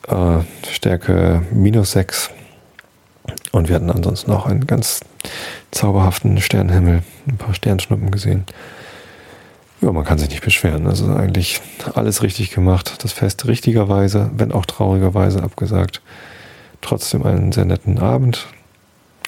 Äh, 0.08 0.40
Stärke 0.70 1.42
minus 1.52 1.92
sechs. 1.92 2.30
Und 3.52 3.68
wir 3.68 3.76
hatten 3.76 3.90
ansonsten 3.90 4.30
noch 4.30 4.46
einen 4.46 4.66
ganz 4.66 5.00
zauberhaften 5.70 6.40
Sternenhimmel, 6.40 7.02
ein 7.28 7.36
paar 7.36 7.54
Sternschnuppen 7.54 8.10
gesehen. 8.10 8.44
Ja, 9.80 9.92
man 9.92 10.04
kann 10.04 10.18
sich 10.18 10.30
nicht 10.30 10.44
beschweren. 10.44 10.86
Also 10.86 11.12
eigentlich 11.12 11.60
alles 11.94 12.22
richtig 12.22 12.50
gemacht. 12.50 13.04
Das 13.04 13.12
Fest 13.12 13.46
richtigerweise, 13.46 14.30
wenn 14.36 14.52
auch 14.52 14.66
traurigerweise 14.66 15.42
abgesagt. 15.42 16.02
Trotzdem 16.80 17.24
einen 17.24 17.52
sehr 17.52 17.64
netten 17.64 17.98
Abend 17.98 18.46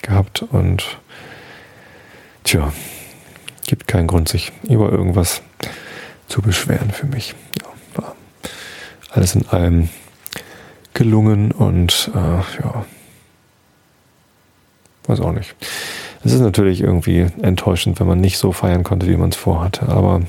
gehabt 0.02 0.42
und 0.42 0.98
tja, 2.42 2.72
gibt 3.66 3.86
keinen 3.86 4.06
Grund, 4.06 4.28
sich 4.28 4.52
über 4.68 4.90
irgendwas 4.90 5.40
zu 6.28 6.42
beschweren 6.42 6.90
für 6.90 7.06
mich. 7.06 7.34
Ja, 7.96 8.12
alles 9.10 9.34
in 9.34 9.46
allem 9.48 9.88
gelungen 10.94 11.52
und 11.52 12.10
äh, 12.14 12.18
ja, 12.18 12.84
weiß 15.06 15.20
auch 15.20 15.32
nicht. 15.32 15.54
Es 16.24 16.32
ist 16.32 16.40
natürlich 16.40 16.80
irgendwie 16.80 17.26
enttäuschend, 17.42 18.00
wenn 18.00 18.06
man 18.06 18.20
nicht 18.20 18.38
so 18.38 18.52
feiern 18.52 18.84
konnte, 18.84 19.06
wie 19.08 19.16
man 19.16 19.28
es 19.28 19.36
vorhatte, 19.36 19.88
aber 19.88 20.22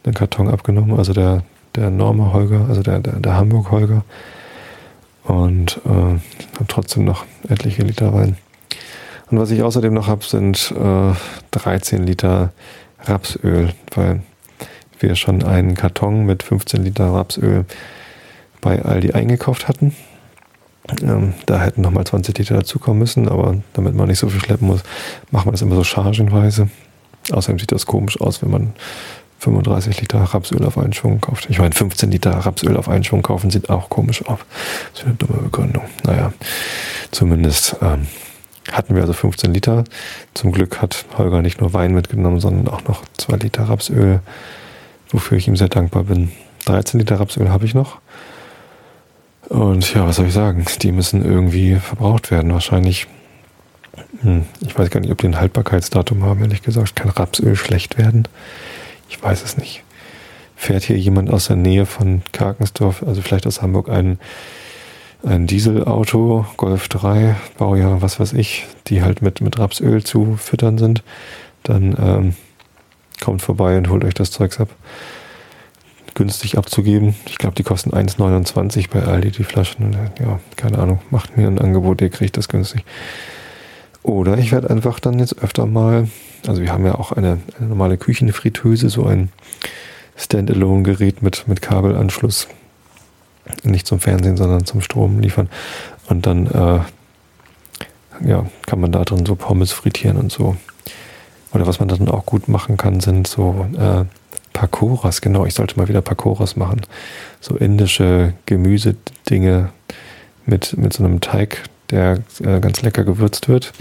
einen 0.03 0.13
Karton 0.13 0.47
abgenommen. 0.47 0.95
Also 0.95 1.13
der 1.13 1.41
der 1.79 1.89
Norma 1.89 2.33
Holger, 2.33 2.65
also 2.67 2.83
der, 2.83 2.99
der, 2.99 3.13
der 3.19 3.35
Hamburg 3.35 3.71
Holger. 3.71 4.03
Und 5.23 5.79
äh, 5.85 5.89
habe 5.89 6.67
trotzdem 6.67 7.05
noch 7.05 7.25
etliche 7.47 7.83
Liter 7.83 8.13
Wein. 8.13 8.37
Und 9.29 9.39
was 9.39 9.51
ich 9.51 9.61
außerdem 9.61 9.93
noch 9.93 10.07
habe, 10.07 10.25
sind 10.25 10.73
äh, 10.75 11.13
13 11.51 12.03
Liter 12.03 12.51
Rapsöl, 13.03 13.73
weil 13.93 14.23
wir 14.99 15.15
schon 15.15 15.43
einen 15.43 15.75
Karton 15.75 16.25
mit 16.25 16.43
15 16.43 16.83
Liter 16.83 17.13
Rapsöl 17.13 17.65
bei 18.61 18.83
Aldi 18.83 19.11
eingekauft 19.13 19.67
hatten. 19.67 19.95
Ähm, 21.03 21.33
da 21.45 21.59
hätten 21.59 21.81
nochmal 21.81 22.05
20 22.05 22.37
Liter 22.37 22.55
dazukommen 22.55 22.99
müssen, 22.99 23.29
aber 23.29 23.57
damit 23.73 23.95
man 23.95 24.07
nicht 24.07 24.19
so 24.19 24.29
viel 24.29 24.41
schleppen 24.41 24.67
muss, 24.67 24.81
machen 25.31 25.47
wir 25.47 25.51
das 25.51 25.61
immer 25.61 25.75
so 25.75 25.83
chargenweise. 25.83 26.69
Außerdem 27.31 27.59
sieht 27.59 27.71
das 27.71 27.85
komisch 27.85 28.19
aus, 28.19 28.41
wenn 28.41 28.49
man 28.49 28.73
35 29.39 30.01
Liter 30.01 30.19
Rapsöl 30.19 30.63
auf 30.65 30.77
einen 30.77 30.93
Schwung 30.93 31.21
kauft. 31.21 31.47
Ich 31.49 31.59
meine, 31.59 31.73
15 31.73 32.11
Liter 32.11 32.31
Rapsöl 32.31 32.75
auf 32.77 32.89
einen 32.89 33.03
Schwung 33.03 33.21
kaufen 33.21 33.49
sieht 33.49 33.69
auch 33.69 33.89
komisch 33.89 34.25
aus. 34.25 34.39
Das 34.91 35.01
ist 35.01 35.05
eine 35.05 35.15
dumme 35.15 35.41
Begründung. 35.43 35.83
Naja, 36.03 36.33
zumindest 37.11 37.77
ähm, 37.81 38.07
hatten 38.71 38.95
wir 38.95 39.01
also 39.01 39.13
15 39.13 39.53
Liter. 39.53 39.85
Zum 40.33 40.51
Glück 40.51 40.81
hat 40.81 41.05
Holger 41.17 41.41
nicht 41.41 41.61
nur 41.61 41.73
Wein 41.73 41.93
mitgenommen, 41.93 42.39
sondern 42.39 42.67
auch 42.73 42.83
noch 42.83 43.03
2 43.17 43.37
Liter 43.37 43.63
Rapsöl, 43.63 44.19
wofür 45.11 45.37
ich 45.37 45.47
ihm 45.47 45.55
sehr 45.55 45.69
dankbar 45.69 46.03
bin. 46.03 46.31
13 46.65 46.99
Liter 46.99 47.19
Rapsöl 47.19 47.49
habe 47.49 47.65
ich 47.65 47.73
noch. 47.73 47.99
Und 49.47 49.93
ja, 49.95 50.05
was 50.05 50.17
soll 50.17 50.27
ich 50.27 50.33
sagen? 50.33 50.65
Die 50.81 50.91
müssen 50.91 51.25
irgendwie 51.25 51.75
verbraucht 51.75 52.29
werden. 52.29 52.53
Wahrscheinlich, 52.53 53.07
hm, 54.21 54.45
ich 54.61 54.77
weiß 54.77 54.89
gar 54.91 54.99
nicht, 54.99 55.11
ob 55.11 55.17
die 55.17 55.27
ein 55.27 55.39
Haltbarkeitsdatum 55.39 56.23
haben, 56.23 56.41
ehrlich 56.41 56.61
gesagt. 56.61 56.95
Kann 56.95 57.09
Rapsöl 57.09 57.55
schlecht 57.55 57.97
werden? 57.97 58.27
Ich 59.09 59.21
weiß 59.21 59.43
es 59.43 59.57
nicht. 59.57 59.83
Fährt 60.55 60.83
hier 60.83 60.97
jemand 60.97 61.29
aus 61.29 61.47
der 61.47 61.55
Nähe 61.55 61.85
von 61.85 62.21
Karkensdorf, 62.31 63.03
also 63.03 63.21
vielleicht 63.21 63.47
aus 63.47 63.61
Hamburg, 63.61 63.89
ein, 63.89 64.19
ein 65.23 65.47
Dieselauto, 65.47 66.45
Golf 66.57 66.89
3, 66.89 67.35
Baujahr, 67.57 68.01
was 68.01 68.19
weiß 68.19 68.33
ich, 68.33 68.67
die 68.87 69.01
halt 69.01 69.21
mit, 69.21 69.41
mit 69.41 69.57
Rapsöl 69.57 70.03
zu 70.03 70.35
füttern 70.37 70.77
sind, 70.77 71.03
dann 71.63 71.95
ähm, 71.99 72.35
kommt 73.21 73.41
vorbei 73.41 73.77
und 73.77 73.89
holt 73.89 74.03
euch 74.03 74.13
das 74.13 74.31
Zeugs 74.31 74.59
ab. 74.59 74.69
Günstig 76.15 76.57
abzugeben. 76.57 77.15
Ich 77.27 77.37
glaube, 77.37 77.55
die 77.55 77.63
kosten 77.63 77.91
1,29 77.91 78.89
bei 78.89 79.03
Aldi, 79.03 79.31
die 79.31 79.43
Flaschen. 79.43 79.95
Ja, 80.19 80.39
keine 80.57 80.79
Ahnung. 80.79 80.99
Macht 81.11 81.37
mir 81.37 81.47
ein 81.47 81.59
Angebot, 81.59 82.01
ihr 82.01 82.09
kriegt 82.09 82.35
das 82.35 82.49
günstig. 82.49 82.83
Oder 84.03 84.37
ich 84.37 84.51
werde 84.51 84.69
einfach 84.69 84.99
dann 84.99 85.19
jetzt 85.19 85.41
öfter 85.41 85.65
mal 85.65 86.09
also 86.47 86.61
wir 86.61 86.71
haben 86.71 86.85
ja 86.85 86.95
auch 86.95 87.11
eine, 87.11 87.39
eine 87.57 87.67
normale 87.67 87.97
Küchenfritteuse, 87.97 88.89
so 88.89 89.05
ein 89.05 89.29
Standalone-Gerät 90.15 91.21
mit, 91.21 91.47
mit 91.47 91.61
Kabelanschluss. 91.61 92.47
Nicht 93.63 93.87
zum 93.87 93.99
Fernsehen, 93.99 94.37
sondern 94.37 94.65
zum 94.65 94.81
Strom 94.81 95.19
liefern. 95.19 95.49
Und 96.07 96.25
dann 96.25 96.47
äh, 96.47 96.79
ja, 98.27 98.45
kann 98.65 98.79
man 98.79 98.91
da 98.91 99.03
drin 99.03 99.25
so 99.25 99.35
Pommes 99.35 99.71
frittieren 99.71 100.17
und 100.17 100.31
so. 100.31 100.55
Oder 101.53 101.65
was 101.65 101.79
man 101.79 101.87
dann 101.87 102.09
auch 102.09 102.25
gut 102.25 102.47
machen 102.47 102.77
kann, 102.77 102.99
sind 102.99 103.27
so 103.27 103.65
äh, 103.77 104.05
Pakoras. 104.53 105.21
Genau, 105.21 105.45
ich 105.45 105.53
sollte 105.53 105.77
mal 105.77 105.87
wieder 105.87 106.01
Pakoras 106.01 106.55
machen. 106.55 106.81
So 107.39 107.55
indische 107.55 108.33
Gemüsedinge 108.45 109.69
mit, 110.45 110.77
mit 110.77 110.93
so 110.93 111.03
einem 111.03 111.21
Teig, 111.21 111.63
der 111.89 112.19
äh, 112.43 112.59
ganz 112.59 112.81
lecker 112.81 113.03
gewürzt 113.03 113.47
wird. 113.47 113.71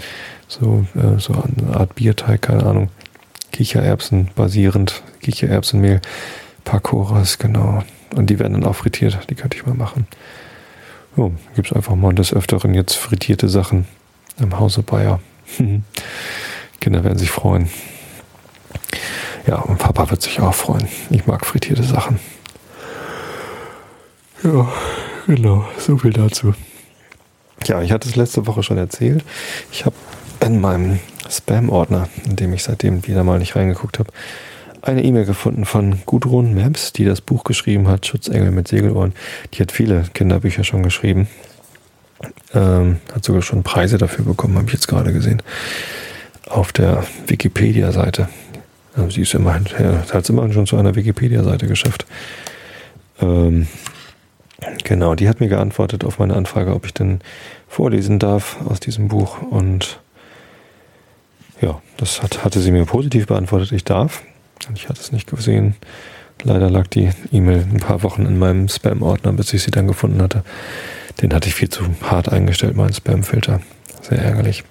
So, 0.49 0.85
äh, 0.95 1.19
so 1.19 1.33
eine 1.33 1.77
Art 1.77 1.95
Bierteig, 1.95 2.41
keine 2.41 2.65
Ahnung. 2.65 2.89
Kichererbsen 3.51 4.31
basierend, 4.35 5.03
Kichererbsenmehl, 5.21 6.01
Pakoras, 6.65 7.37
genau. 7.37 7.83
Und 8.15 8.29
die 8.29 8.39
werden 8.39 8.53
dann 8.53 8.65
auch 8.65 8.75
frittiert, 8.75 9.19
die 9.29 9.35
könnte 9.35 9.55
ich 9.55 9.65
mal 9.65 9.75
machen. 9.75 10.07
So, 11.15 11.33
gibt 11.55 11.69
es 11.69 11.75
einfach 11.75 11.95
mal 11.95 12.13
des 12.13 12.33
Öfteren 12.33 12.73
jetzt 12.73 12.95
frittierte 12.95 13.47
Sachen 13.47 13.85
im 14.39 14.59
Hause 14.59 14.81
Bayer. 14.81 15.19
Kinder 16.79 17.03
werden 17.03 17.19
sich 17.19 17.29
freuen. 17.29 17.69
Ja, 19.45 19.57
und 19.57 19.77
Papa 19.77 20.09
wird 20.09 20.21
sich 20.21 20.39
auch 20.39 20.53
freuen. 20.53 20.87
Ich 21.09 21.27
mag 21.27 21.45
frittierte 21.45 21.83
Sachen. 21.83 22.19
Ja, 24.43 24.71
genau, 25.27 25.67
so 25.77 25.97
viel 25.97 26.13
dazu. 26.13 26.53
Ja, 27.65 27.81
ich 27.81 27.91
hatte 27.91 28.07
es 28.07 28.15
letzte 28.15 28.47
Woche 28.47 28.63
schon 28.63 28.77
erzählt. 28.77 29.23
Ich 29.71 29.85
habe 29.85 29.95
in 30.41 30.61
meinem 30.61 30.99
Spam-Ordner, 31.29 32.09
in 32.25 32.35
dem 32.35 32.53
ich 32.53 32.63
seitdem 32.63 33.05
wieder 33.07 33.23
mal 33.23 33.39
nicht 33.39 33.55
reingeguckt 33.55 33.99
habe, 33.99 34.11
eine 34.81 35.03
E-Mail 35.03 35.25
gefunden 35.25 35.65
von 35.65 35.99
Gudrun 36.05 36.55
Maps, 36.55 36.93
die 36.93 37.05
das 37.05 37.21
Buch 37.21 37.43
geschrieben 37.43 37.87
hat, 37.87 38.05
Schutzengel 38.05 38.51
mit 38.51 38.67
Segelohren. 38.67 39.13
Die 39.53 39.61
hat 39.61 39.71
viele 39.71 40.03
Kinderbücher 40.13 40.63
schon 40.63 40.83
geschrieben. 40.83 41.27
Ähm, 42.53 42.97
hat 43.13 43.23
sogar 43.23 43.41
schon 43.41 43.63
Preise 43.63 43.97
dafür 43.97 44.25
bekommen, 44.25 44.57
habe 44.57 44.67
ich 44.67 44.73
jetzt 44.73 44.87
gerade 44.87 45.13
gesehen. 45.13 45.41
Auf 46.47 46.71
der 46.71 47.03
Wikipedia-Seite. 47.27 48.29
Also 48.95 49.11
sie 49.11 49.21
ist 49.21 49.33
immerhin, 49.33 49.65
ja, 49.79 50.03
hat 50.13 50.23
es 50.23 50.29
immerhin 50.29 50.53
schon 50.53 50.65
zu 50.65 50.77
einer 50.77 50.95
Wikipedia-Seite 50.95 51.67
geschafft. 51.67 52.05
Ähm, 53.21 53.67
genau, 54.83 55.15
die 55.15 55.29
hat 55.29 55.39
mir 55.39 55.47
geantwortet 55.47 56.03
auf 56.03 56.19
meine 56.19 56.35
Anfrage, 56.35 56.73
ob 56.73 56.85
ich 56.85 56.93
denn 56.93 57.19
vorlesen 57.67 58.19
darf 58.19 58.57
aus 58.67 58.79
diesem 58.79 59.07
Buch 59.07 59.41
und 59.41 59.99
ja, 61.61 61.81
das 61.97 62.21
hat, 62.21 62.43
hatte 62.43 62.59
sie 62.59 62.71
mir 62.71 62.85
positiv 62.85 63.27
beantwortet, 63.27 63.71
ich 63.71 63.83
darf. 63.83 64.23
Ich 64.75 64.89
hatte 64.89 64.99
es 64.99 65.11
nicht 65.11 65.29
gesehen. 65.29 65.75
Leider 66.43 66.69
lag 66.69 66.87
die 66.87 67.09
E-Mail 67.31 67.65
ein 67.71 67.79
paar 67.79 68.03
Wochen 68.03 68.25
in 68.25 68.39
meinem 68.39 68.69
Spam-Ordner, 68.69 69.33
bis 69.33 69.53
ich 69.53 69.63
sie 69.63 69.71
dann 69.71 69.87
gefunden 69.87 70.21
hatte. 70.21 70.43
Den 71.21 71.33
hatte 71.33 71.49
ich 71.49 71.55
viel 71.55 71.69
zu 71.69 71.83
hart 72.01 72.29
eingestellt, 72.29 72.75
meinen 72.75 72.93
Spam-Filter. 72.93 73.61
Sehr 74.01 74.19
ärgerlich. 74.19 74.63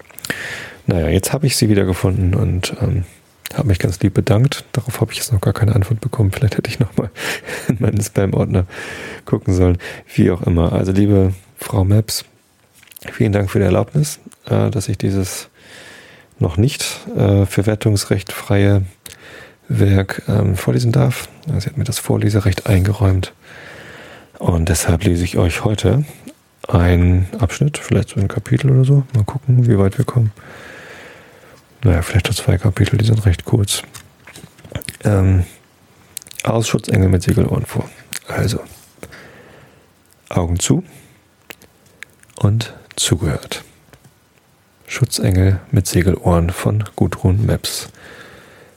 Naja, 0.87 1.09
jetzt 1.09 1.33
habe 1.33 1.46
ich 1.46 1.57
sie 1.57 1.68
wieder 1.68 1.85
gefunden 1.85 2.35
und 2.35 2.74
ähm, 2.81 3.05
habe 3.55 3.68
mich 3.68 3.79
ganz 3.79 4.01
lieb 4.01 4.14
bedankt. 4.14 4.64
Darauf 4.72 5.01
habe 5.01 5.12
ich 5.12 5.18
jetzt 5.18 5.33
noch 5.33 5.40
gar 5.40 5.53
keine 5.53 5.74
Antwort 5.74 6.01
bekommen. 6.01 6.33
Vielleicht 6.33 6.57
hätte 6.57 6.70
ich 6.70 6.79
nochmal 6.79 7.11
in 7.68 7.77
meinen 7.81 8.01
Spam-Ordner 8.01 8.64
gucken 9.27 9.55
sollen. 9.55 9.79
Wie 10.14 10.31
auch 10.31 10.42
immer. 10.42 10.72
Also 10.72 10.92
liebe 10.92 11.35
Frau 11.59 11.85
Maps, 11.85 12.24
vielen 13.12 13.33
Dank 13.33 13.51
für 13.51 13.59
die 13.59 13.66
Erlaubnis, 13.66 14.20
äh, 14.46 14.70
dass 14.70 14.88
ich 14.88 14.96
dieses 14.96 15.51
noch 16.38 16.57
nicht 16.57 17.01
äh, 17.16 17.46
verwertungsrechtfreie 17.46 18.83
Werk 19.68 20.22
ähm, 20.29 20.57
vorlesen 20.57 20.92
darf. 20.92 21.29
Sie 21.59 21.66
hat 21.66 21.77
mir 21.77 21.85
das 21.85 21.98
Vorleserecht 21.98 22.66
eingeräumt. 22.66 23.33
Und 24.38 24.68
deshalb 24.68 25.05
lese 25.05 25.24
ich 25.24 25.37
euch 25.37 25.64
heute 25.64 26.05
ein 26.68 27.29
Abschnitt, 27.38 27.79
vielleicht 27.79 28.11
so 28.11 28.20
ein 28.20 28.29
Kapitel 28.29 28.70
oder 28.70 28.85
so. 28.85 29.03
Mal 29.14 29.24
gucken, 29.24 29.66
wie 29.66 29.79
weit 29.79 29.98
wir 29.98 30.05
kommen. 30.05 30.33
Naja, 31.83 32.03
vielleicht 32.03 32.27
nur 32.27 32.37
zwei 32.37 32.59
Kapitel, 32.59 32.98
die 32.98 33.07
sind 33.07 33.24
recht 33.24 33.44
kurz. 33.44 33.83
Ähm, 35.05 35.44
aus 36.44 36.68
Schutzengel 36.68 37.09
mit 37.09 37.22
Segelohren 37.22 37.66
vor. 37.66 37.88
Also, 38.27 38.61
Augen 40.29 40.59
zu 40.59 40.85
und 42.37 42.74
zugehört. 42.96 43.64
Schutzengel 44.90 45.61
mit 45.70 45.87
Segelohren 45.87 46.48
von 46.48 46.83
Gudrun 46.96 47.44
Maps. 47.44 47.90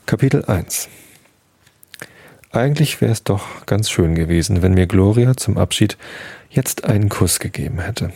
Kapitel 0.04 0.44
1 0.44 0.90
Eigentlich 2.52 3.00
wäre 3.00 3.12
es 3.12 3.24
doch 3.24 3.64
ganz 3.64 3.88
schön 3.88 4.14
gewesen, 4.14 4.60
wenn 4.60 4.74
mir 4.74 4.86
Gloria 4.86 5.38
zum 5.38 5.56
Abschied 5.56 5.96
jetzt 6.50 6.84
einen 6.84 7.08
Kuss 7.08 7.40
gegeben 7.40 7.80
hätte. 7.80 8.12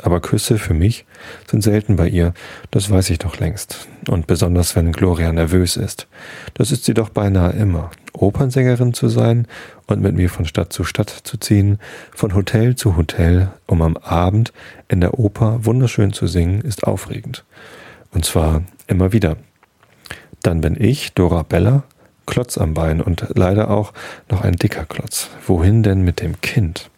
Aber 0.00 0.20
Küsse 0.20 0.58
für 0.58 0.74
mich 0.74 1.04
sind 1.50 1.62
selten 1.62 1.96
bei 1.96 2.08
ihr, 2.08 2.34
das 2.70 2.88
weiß 2.88 3.10
ich 3.10 3.18
doch 3.18 3.38
längst. 3.40 3.88
Und 4.08 4.28
besonders 4.28 4.76
wenn 4.76 4.92
Gloria 4.92 5.32
nervös 5.32 5.76
ist. 5.76 6.06
Das 6.54 6.70
ist 6.70 6.84
sie 6.84 6.94
doch 6.94 7.08
beinahe 7.08 7.52
immer. 7.52 7.90
Opernsängerin 8.12 8.94
zu 8.94 9.08
sein 9.08 9.46
und 9.86 10.00
mit 10.00 10.14
mir 10.14 10.30
von 10.30 10.44
Stadt 10.44 10.72
zu 10.72 10.84
Stadt 10.84 11.10
zu 11.10 11.36
ziehen, 11.38 11.78
von 12.12 12.34
Hotel 12.34 12.76
zu 12.76 12.96
Hotel, 12.96 13.50
um 13.66 13.82
am 13.82 13.96
Abend 13.96 14.52
in 14.88 15.00
der 15.00 15.18
Oper 15.18 15.64
wunderschön 15.64 16.12
zu 16.12 16.26
singen, 16.26 16.60
ist 16.60 16.84
aufregend. 16.84 17.44
Und 18.12 18.24
zwar 18.24 18.62
immer 18.86 19.12
wieder. 19.12 19.36
Dann 20.42 20.60
bin 20.60 20.76
ich, 20.80 21.12
Dora 21.12 21.42
Bella, 21.42 21.84
Klotz 22.26 22.58
am 22.58 22.74
Bein 22.74 23.00
und 23.00 23.26
leider 23.34 23.70
auch 23.70 23.92
noch 24.30 24.42
ein 24.42 24.56
dicker 24.56 24.84
Klotz. 24.84 25.30
Wohin 25.46 25.82
denn 25.82 26.02
mit 26.02 26.20
dem 26.20 26.40
Kind? 26.40 26.90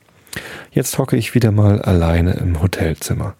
Jetzt 0.71 0.97
hocke 0.99 1.17
ich 1.17 1.35
wieder 1.35 1.53
mal 1.53 1.83
alleine 1.83 2.35
im 2.35 2.63
Hotelzimmer. 2.63 3.35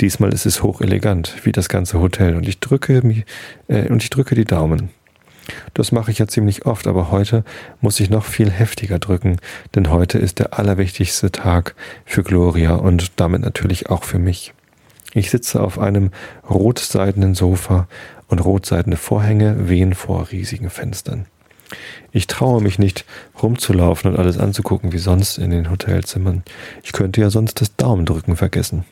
Diesmal 0.00 0.32
ist 0.32 0.46
es 0.46 0.62
hochelegant, 0.62 1.36
wie 1.44 1.52
das 1.52 1.68
ganze 1.68 2.00
Hotel, 2.00 2.34
und 2.34 2.48
ich 2.48 2.58
drücke, 2.58 3.24
äh, 3.68 3.88
und 3.88 4.02
ich 4.02 4.10
drücke 4.10 4.34
die 4.34 4.44
Daumen. 4.44 4.90
Das 5.74 5.92
mache 5.92 6.10
ich 6.10 6.18
ja 6.18 6.26
ziemlich 6.26 6.66
oft, 6.66 6.86
aber 6.86 7.10
heute 7.10 7.44
muss 7.80 8.00
ich 8.00 8.10
noch 8.10 8.24
viel 8.24 8.50
heftiger 8.50 8.98
drücken, 8.98 9.38
denn 9.74 9.90
heute 9.90 10.18
ist 10.18 10.38
der 10.38 10.58
allerwichtigste 10.58 11.32
Tag 11.32 11.74
für 12.04 12.22
Gloria 12.22 12.74
und 12.74 13.20
damit 13.20 13.42
natürlich 13.42 13.90
auch 13.90 14.04
für 14.04 14.18
mich. 14.18 14.54
Ich 15.14 15.30
sitze 15.30 15.60
auf 15.60 15.78
einem 15.78 16.10
rotseidenen 16.48 17.34
Sofa 17.34 17.86
und 18.28 18.38
rotseidene 18.38 18.96
Vorhänge 18.96 19.68
wehen 19.68 19.94
vor 19.94 20.28
riesigen 20.30 20.70
Fenstern. 20.70 21.26
Ich 22.12 22.26
traue 22.26 22.62
mich 22.62 22.78
nicht, 22.78 23.04
rumzulaufen 23.42 24.10
und 24.10 24.18
alles 24.18 24.38
anzugucken 24.38 24.92
wie 24.92 24.98
sonst 24.98 25.38
in 25.38 25.50
den 25.50 25.70
Hotelzimmern. 25.70 26.42
Ich 26.82 26.92
könnte 26.92 27.20
ja 27.20 27.30
sonst 27.30 27.60
das 27.60 27.76
Daumendrücken 27.76 28.36
vergessen. 28.36 28.84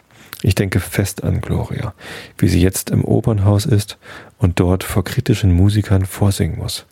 Ich 0.43 0.55
denke 0.55 0.81
fest 0.81 1.23
an 1.23 1.41
Gloria, 1.41 1.95
wie 2.39 2.49
sie 2.49 2.63
jetzt 2.63 2.91
im 2.91 3.05
Opernhaus 3.05 3.67
ist 3.67 3.99
und 4.39 4.59
dort 4.59 4.85
vor 4.85 5.05
kritischen 5.05 5.53
Musikern 5.53 6.07
vorsingen 6.07 6.59
muss. 6.59 6.87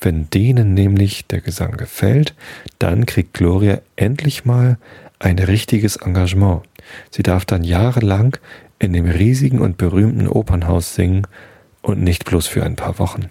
Wenn 0.00 0.28
denen 0.28 0.74
nämlich 0.74 1.26
der 1.26 1.40
Gesang 1.40 1.78
gefällt, 1.78 2.34
dann 2.78 3.06
kriegt 3.06 3.32
Gloria 3.32 3.80
endlich 3.96 4.44
mal 4.44 4.76
ein 5.18 5.38
richtiges 5.38 5.96
Engagement. 5.96 6.62
Sie 7.10 7.22
darf 7.22 7.46
dann 7.46 7.64
jahrelang 7.64 8.36
in 8.78 8.92
dem 8.92 9.06
riesigen 9.06 9.60
und 9.60 9.78
berühmten 9.78 10.28
Opernhaus 10.28 10.94
singen 10.94 11.26
und 11.80 12.02
nicht 12.02 12.26
bloß 12.26 12.46
für 12.46 12.64
ein 12.64 12.76
paar 12.76 12.98
Wochen 12.98 13.30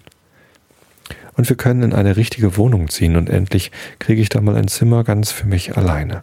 und 1.36 1.48
wir 1.48 1.56
können 1.56 1.82
in 1.82 1.92
eine 1.92 2.16
richtige 2.16 2.56
Wohnung 2.56 2.88
ziehen 2.88 3.16
und 3.16 3.28
endlich 3.28 3.70
kriege 3.98 4.22
ich 4.22 4.28
da 4.28 4.40
mal 4.40 4.56
ein 4.56 4.68
Zimmer 4.68 5.04
ganz 5.04 5.30
für 5.30 5.46
mich 5.46 5.76
alleine. 5.76 6.22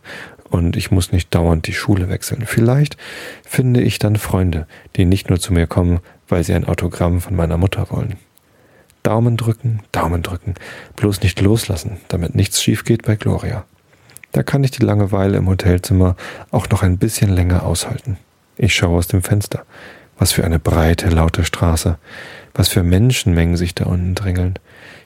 Und 0.52 0.76
ich 0.76 0.92
muss 0.92 1.14
nicht 1.14 1.34
dauernd 1.34 1.66
die 1.66 1.74
Schule 1.74 2.10
wechseln. 2.10 2.44
Vielleicht 2.46 2.98
finde 3.44 3.82
ich 3.82 4.00
dann 4.00 4.18
Freunde, 4.18 4.68
die 4.98 5.06
nicht 5.06 5.30
nur 5.30 5.40
zu 5.40 5.54
mir 5.54 5.66
kommen, 5.66 6.02
weil 6.28 6.44
sie 6.44 6.54
ein 6.54 6.66
Autogramm 6.66 7.22
von 7.22 7.36
meiner 7.36 7.58
Mutter 7.58 7.88
wollen. 7.90 8.18
Daumen 9.02 9.38
drücken, 9.38 9.82
Daumen 9.92 10.22
drücken, 10.22 10.56
bloß 10.98 11.22
nicht 11.22 11.42
loslassen, 11.42 11.98
damit 12.10 12.36
nichts 12.36 12.62
schief 12.62 12.84
geht 12.84 13.04
bei 13.04 13.16
Gloria. 13.16 13.66
Da 14.34 14.44
kann 14.44 14.64
ich 14.64 14.72
die 14.72 14.84
Langeweile 14.84 15.38
im 15.38 15.48
Hotelzimmer 15.48 16.16
auch 16.52 16.70
noch 16.70 16.84
ein 16.84 16.98
bisschen 16.98 17.30
länger 17.30 17.64
aushalten. 17.64 18.18
Ich 18.58 18.76
schaue 18.76 18.98
aus 18.98 19.08
dem 19.08 19.24
Fenster. 19.24 19.64
Was 20.18 20.34
für 20.34 20.44
eine 20.44 20.60
breite, 20.60 21.10
laute 21.10 21.46
Straße. 21.46 21.98
Was 22.54 22.68
für 22.68 22.84
Menschenmengen 22.84 23.58
sich 23.58 23.74
da 23.74 23.86
unten 23.86 24.16
drängeln. 24.16 24.60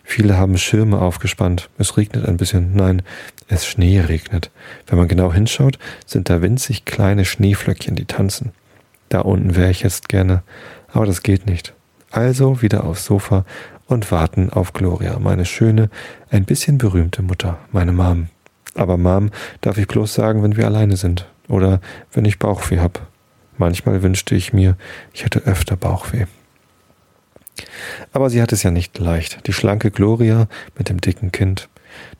Viele 0.08 0.38
haben 0.38 0.58
Schirme 0.58 1.02
aufgespannt. 1.02 1.70
Es 1.80 1.98
regnet 1.98 2.26
ein 2.26 2.38
bisschen. 2.38 2.76
Nein, 2.76 3.02
es 3.48 3.66
Schnee 3.66 4.00
regnet. 4.00 4.52
Wenn 4.86 5.00
man 5.00 5.08
genau 5.08 5.34
hinschaut, 5.34 5.80
sind 6.06 6.30
da 6.30 6.42
winzig 6.42 6.86
kleine 6.86 7.26
Schneeflöckchen, 7.26 7.96
die 7.96 8.06
tanzen. 8.06 8.52
Da 9.10 9.22
unten 9.22 9.56
wäre 9.56 9.72
ich 9.72 9.82
jetzt 9.82 10.08
gerne, 10.08 10.44
aber 10.94 11.06
das 11.08 11.24
geht 11.24 11.48
nicht. 11.48 11.74
Also 12.12 12.62
wieder 12.62 12.86
aufs 12.86 13.04
Sofa 13.06 13.46
und 13.88 14.12
warten 14.12 14.52
auf 14.52 14.74
Gloria, 14.74 15.20
meine 15.20 15.46
schöne, 15.46 15.90
ein 16.30 16.46
bisschen 16.46 16.78
berühmte 16.78 17.22
Mutter, 17.22 17.58
meine 17.72 17.92
Mom. 17.92 18.30
Aber 18.76 18.98
Mom 18.98 19.32
darf 19.62 19.78
ich 19.78 19.88
bloß 19.88 20.14
sagen, 20.14 20.44
wenn 20.44 20.56
wir 20.56 20.66
alleine 20.66 20.98
sind 20.98 21.28
oder 21.48 21.82
wenn 22.14 22.26
ich 22.26 22.40
Bauchweh 22.40 22.80
hab. 22.80 23.08
Manchmal 23.58 24.04
wünschte 24.04 24.36
ich 24.36 24.54
mir, 24.54 24.78
ich 25.14 25.26
hätte 25.26 25.40
öfter 25.46 25.76
Bauchweh. 25.76 26.26
Aber 28.12 28.30
sie 28.30 28.42
hat 28.42 28.52
es 28.52 28.64
ja 28.64 28.72
nicht 28.72 28.98
leicht. 29.00 29.48
Die 29.48 29.54
schlanke 29.54 29.92
Gloria 29.92 30.48
mit 30.78 30.90
dem 30.90 31.02
dicken 31.02 31.32
Kind. 31.32 31.70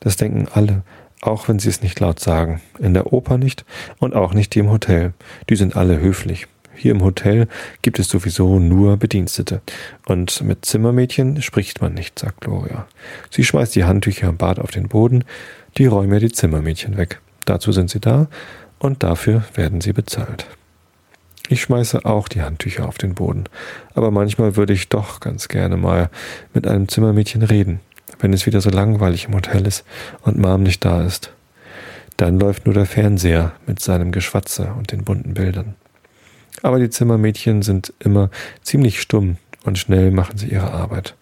Das 0.00 0.16
denken 0.16 0.48
alle, 0.52 0.82
auch 1.20 1.48
wenn 1.48 1.58
sie 1.58 1.68
es 1.68 1.82
nicht 1.82 2.00
laut 2.00 2.20
sagen. 2.20 2.60
In 2.78 2.94
der 2.94 3.12
Oper 3.12 3.38
nicht 3.38 3.64
und 3.98 4.14
auch 4.14 4.34
nicht 4.34 4.54
die 4.54 4.60
im 4.60 4.70
Hotel. 4.70 5.12
Die 5.48 5.56
sind 5.56 5.76
alle 5.76 6.00
höflich. 6.00 6.46
Hier 6.74 6.92
im 6.92 7.02
Hotel 7.02 7.48
gibt 7.80 7.98
es 7.98 8.08
sowieso 8.08 8.58
nur 8.58 8.98
Bedienstete. 8.98 9.62
Und 10.06 10.42
mit 10.42 10.64
Zimmermädchen 10.64 11.40
spricht 11.40 11.80
man 11.80 11.94
nicht, 11.94 12.18
sagt 12.18 12.42
Gloria. 12.42 12.86
Sie 13.30 13.44
schmeißt 13.44 13.74
die 13.74 13.84
Handtücher 13.84 14.28
im 14.28 14.36
Bad 14.36 14.58
auf 14.58 14.70
den 14.70 14.88
Boden, 14.88 15.24
die 15.78 15.86
räumen 15.86 16.12
ja 16.12 16.20
die 16.20 16.32
Zimmermädchen 16.32 16.96
weg. 16.96 17.20
Dazu 17.46 17.72
sind 17.72 17.90
sie 17.90 18.00
da 18.00 18.28
und 18.78 19.02
dafür 19.02 19.44
werden 19.54 19.80
sie 19.80 19.92
bezahlt. 19.92 20.46
Ich 21.48 21.62
schmeiße 21.62 22.04
auch 22.04 22.28
die 22.28 22.42
Handtücher 22.42 22.88
auf 22.88 22.98
den 22.98 23.14
Boden, 23.14 23.44
aber 23.94 24.10
manchmal 24.10 24.56
würde 24.56 24.72
ich 24.72 24.88
doch 24.88 25.20
ganz 25.20 25.48
gerne 25.48 25.76
mal 25.76 26.10
mit 26.54 26.66
einem 26.66 26.88
Zimmermädchen 26.88 27.42
reden, 27.42 27.80
wenn 28.18 28.32
es 28.32 28.46
wieder 28.46 28.60
so 28.60 28.70
langweilig 28.70 29.26
im 29.26 29.34
Hotel 29.34 29.66
ist 29.66 29.84
und 30.22 30.38
Mom 30.38 30.62
nicht 30.62 30.84
da 30.84 31.02
ist. 31.02 31.32
Dann 32.16 32.40
läuft 32.40 32.66
nur 32.66 32.74
der 32.74 32.86
Fernseher 32.86 33.52
mit 33.66 33.80
seinem 33.80 34.10
Geschwatze 34.10 34.72
und 34.76 34.90
den 34.90 35.04
bunten 35.04 35.34
Bildern. 35.34 35.74
Aber 36.62 36.78
die 36.78 36.90
Zimmermädchen 36.90 37.62
sind 37.62 37.92
immer 37.98 38.30
ziemlich 38.62 39.00
stumm 39.00 39.36
und 39.64 39.78
schnell 39.78 40.10
machen 40.10 40.38
sie 40.38 40.48
ihre 40.48 40.72
Arbeit. 40.72 41.14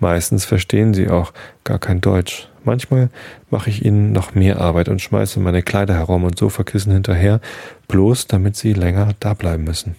Meistens 0.00 0.44
verstehen 0.44 0.94
sie 0.94 1.08
auch 1.08 1.32
gar 1.64 1.78
kein 1.78 2.00
Deutsch. 2.00 2.48
Manchmal 2.64 3.10
mache 3.50 3.70
ich 3.70 3.84
ihnen 3.84 4.12
noch 4.12 4.34
mehr 4.34 4.60
Arbeit 4.60 4.88
und 4.88 5.00
schmeiße 5.00 5.40
meine 5.40 5.62
Kleider 5.62 5.94
herum 5.94 6.24
und 6.24 6.38
Sofakissen 6.38 6.92
hinterher, 6.92 7.40
bloß 7.88 8.26
damit 8.26 8.56
sie 8.56 8.72
länger 8.72 9.14
da 9.20 9.34
bleiben 9.34 9.64
müssen. 9.64 9.96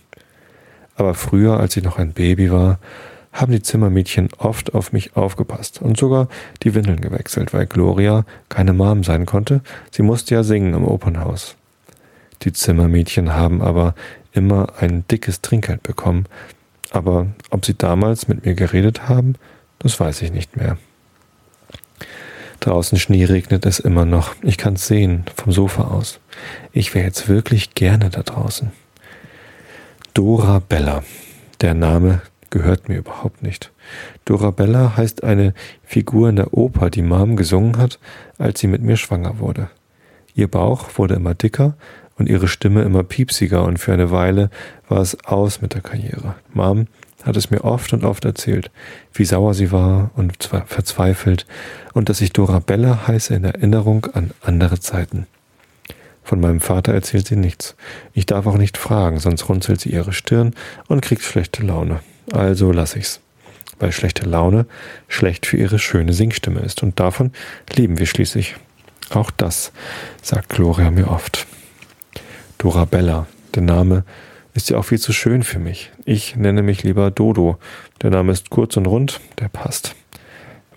Aber 0.95 1.13
früher, 1.13 1.59
als 1.59 1.75
ich 1.75 1.83
noch 1.83 1.97
ein 1.97 2.13
Baby 2.13 2.51
war, 2.51 2.79
haben 3.31 3.51
die 3.51 3.63
Zimmermädchen 3.63 4.29
oft 4.37 4.75
auf 4.75 4.93
mich 4.93 5.15
aufgepasst 5.15 5.81
und 5.81 5.97
sogar 5.97 6.27
die 6.61 6.75
Windeln 6.75 7.01
gewechselt, 7.01 7.53
weil 7.53 7.65
Gloria 7.65 8.25
keine 8.47 8.73
Mom 8.73 9.03
sein 9.03 9.25
konnte. 9.25 9.61
Sie 9.91 10.03
musste 10.03 10.35
ja 10.35 10.43
singen 10.43 10.75
im 10.75 10.85
Opernhaus. 10.85 11.55
Die 12.43 12.53
Zimmermädchen 12.53 13.33
haben 13.33 13.61
aber 13.61 13.95
immer 14.33 14.73
ein 14.79 15.05
dickes 15.07 15.41
Trinkgeld 15.41 15.81
bekommen. 15.81 16.25
Aber 16.91 17.27
ob 17.49 17.65
sie 17.65 17.75
damals 17.75 18.27
mit 18.27 18.45
mir 18.45 18.53
geredet 18.53 19.09
haben, 19.09 19.35
das 19.79 19.99
weiß 19.99 20.21
ich 20.21 20.31
nicht 20.31 20.55
mehr. 20.55 20.77
Draußen 22.63 22.97
Schnee 22.97 23.25
regnet 23.25 23.65
es 23.65 23.81
immer 23.81 24.05
noch. 24.05 24.35
Ich 24.41 24.57
kann 24.57 24.75
es 24.75 24.87
sehen 24.87 25.25
vom 25.35 25.51
Sofa 25.51 25.83
aus. 25.83 26.21
Ich 26.71 26.95
wäre 26.95 27.05
jetzt 27.05 27.27
wirklich 27.27 27.75
gerne 27.75 28.09
da 28.09 28.23
draußen. 28.23 28.71
Dora 30.13 30.59
Bella. 30.59 31.03
Der 31.59 31.73
Name 31.73 32.21
gehört 32.51 32.87
mir 32.87 32.99
überhaupt 32.99 33.43
nicht. 33.43 33.73
Dora 34.23 34.51
Bella 34.51 34.95
heißt 34.95 35.25
eine 35.25 35.53
Figur 35.83 36.29
in 36.29 36.37
der 36.37 36.53
Oper, 36.53 36.89
die 36.89 37.01
Mom 37.01 37.35
gesungen 37.35 37.77
hat, 37.77 37.99
als 38.37 38.61
sie 38.61 38.67
mit 38.67 38.81
mir 38.81 38.95
schwanger 38.95 39.39
wurde. 39.39 39.69
Ihr 40.33 40.47
Bauch 40.47 40.87
wurde 40.95 41.15
immer 41.15 41.33
dicker 41.33 41.75
und 42.17 42.29
ihre 42.29 42.47
Stimme 42.47 42.83
immer 42.83 43.03
piepsiger 43.03 43.65
und 43.65 43.77
für 43.77 43.91
eine 43.91 44.09
Weile 44.09 44.49
war 44.87 45.01
es 45.01 45.21
aus 45.25 45.61
mit 45.61 45.73
der 45.73 45.81
Karriere. 45.81 46.35
Mom 46.53 46.87
hat 47.23 47.37
es 47.37 47.51
mir 47.51 47.63
oft 47.63 47.93
und 47.93 48.03
oft 48.03 48.25
erzählt, 48.25 48.71
wie 49.13 49.25
sauer 49.25 49.53
sie 49.53 49.71
war 49.71 50.11
und 50.15 50.49
verzweifelt 50.65 51.45
und 51.93 52.09
dass 52.09 52.21
ich 52.21 52.33
Dora 52.33 52.59
Bella 52.59 53.07
heiße 53.07 53.33
in 53.33 53.43
Erinnerung 53.43 54.07
an 54.13 54.31
andere 54.41 54.79
Zeiten. 54.79 55.27
Von 56.23 56.39
meinem 56.39 56.61
Vater 56.61 56.93
erzählt 56.93 57.27
sie 57.27 57.35
nichts. 57.35 57.75
Ich 58.13 58.25
darf 58.25 58.47
auch 58.47 58.57
nicht 58.57 58.77
fragen, 58.77 59.19
sonst 59.19 59.49
runzelt 59.49 59.81
sie 59.81 59.89
ihre 59.89 60.13
Stirn 60.13 60.53
und 60.87 61.01
kriegt 61.01 61.23
schlechte 61.23 61.63
Laune. 61.63 61.99
Also 62.31 62.71
lass 62.71 62.95
ich's. 62.95 63.19
Weil 63.79 63.91
schlechte 63.91 64.23
Laune 64.25 64.65
schlecht 65.07 65.45
für 65.45 65.57
ihre 65.57 65.79
schöne 65.79 66.13
Singstimme 66.13 66.61
ist 66.61 66.83
und 66.83 66.99
davon 66.99 67.31
leben 67.75 67.99
wir 67.99 68.05
schließlich. 68.05 68.55
Auch 69.09 69.31
das 69.31 69.71
sagt 70.21 70.49
Gloria 70.49 70.91
mir 70.91 71.09
oft. 71.09 71.45
Dorabella. 72.57 73.27
Der 73.55 73.63
Name 73.63 74.03
ist 74.53 74.69
ja 74.69 74.77
auch 74.77 74.85
viel 74.85 74.99
zu 74.99 75.13
schön 75.13 75.43
für 75.43 75.59
mich. 75.59 75.91
Ich 76.05 76.35
nenne 76.35 76.61
mich 76.61 76.83
lieber 76.83 77.11
Dodo. 77.11 77.57
Der 78.01 78.09
Name 78.09 78.31
ist 78.31 78.49
kurz 78.49 78.77
und 78.77 78.85
rund, 78.85 79.19
der 79.39 79.49
passt. 79.49 79.95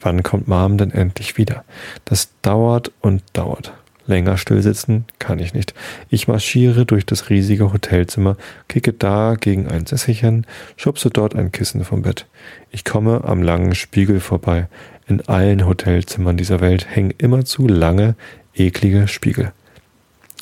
Wann 0.01 0.23
kommt 0.23 0.49
Mom 0.49 0.79
denn 0.79 0.91
endlich 0.91 1.37
wieder? 1.37 1.65
Das 2.05 2.31
dauert 2.43 2.93
und 3.01 3.23
dauert. 3.33 3.73
Länger 4.07 4.39
stillsitzen 4.39 5.05
kann 5.19 5.41
ich 5.41 5.53
nicht. 5.53 5.75
Ich 6.11 6.29
marschiere 6.29 6.87
durch 6.87 7.05
das 7.05 7.29
riesige 7.29 7.73
Hotelzimmer, 7.73 8.37
kicke 8.69 8.93
da 8.93 9.35
gegen 9.35 9.67
ein 9.67 9.85
Sesselchen, 9.85 10.47
schubse 10.77 11.11
dort 11.11 11.35
ein 11.35 11.51
Kissen 11.51 11.85
vom 11.85 12.03
Bett. 12.03 12.27
Ich 12.71 12.85
komme 12.85 13.25
am 13.25 13.43
langen 13.43 13.75
Spiegel 13.75 14.21
vorbei. 14.21 14.69
In 15.09 15.27
allen 15.29 15.67
Hotelzimmern 15.67 16.37
dieser 16.37 16.61
Welt 16.61 16.87
hängen 16.89 17.15
immerzu 17.19 17.67
lange, 17.67 18.15
eklige 18.55 19.09
Spiegel. 19.09 19.53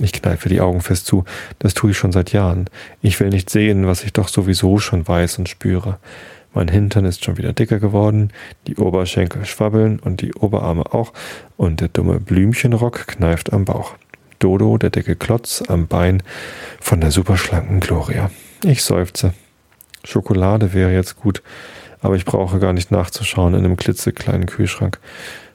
Ich 0.00 0.12
kneife 0.12 0.48
die 0.48 0.60
Augen 0.60 0.80
fest 0.80 1.06
zu. 1.06 1.24
Das 1.60 1.74
tue 1.74 1.92
ich 1.92 1.98
schon 1.98 2.12
seit 2.12 2.32
Jahren. 2.32 2.68
Ich 3.00 3.20
will 3.20 3.28
nicht 3.28 3.48
sehen, 3.48 3.86
was 3.86 4.02
ich 4.04 4.12
doch 4.12 4.28
sowieso 4.28 4.78
schon 4.78 5.06
weiß 5.06 5.38
und 5.38 5.48
spüre. 5.48 5.98
Mein 6.52 6.68
Hintern 6.68 7.04
ist 7.04 7.24
schon 7.24 7.36
wieder 7.36 7.52
dicker 7.52 7.80
geworden, 7.80 8.32
die 8.68 8.76
Oberschenkel 8.76 9.44
schwabbeln 9.44 9.98
und 9.98 10.20
die 10.20 10.34
Oberarme 10.34 10.94
auch, 10.94 11.12
und 11.56 11.80
der 11.80 11.88
dumme 11.88 12.20
Blümchenrock 12.20 13.08
kneift 13.08 13.52
am 13.52 13.64
Bauch. 13.64 13.94
Dodo, 14.38 14.78
der 14.78 14.90
dicke 14.90 15.16
Klotz 15.16 15.62
am 15.66 15.88
Bein 15.88 16.22
von 16.80 17.00
der 17.00 17.10
superschlanken 17.10 17.80
Gloria. 17.80 18.30
Ich 18.62 18.84
seufze. 18.84 19.34
Schokolade 20.04 20.74
wäre 20.74 20.92
jetzt 20.92 21.16
gut, 21.16 21.42
aber 22.00 22.14
ich 22.14 22.24
brauche 22.24 22.60
gar 22.60 22.72
nicht 22.72 22.90
nachzuschauen 22.90 23.54
in 23.54 23.64
einem 23.64 23.76
klitzekleinen 23.76 24.46
Kühlschrank. 24.46 25.00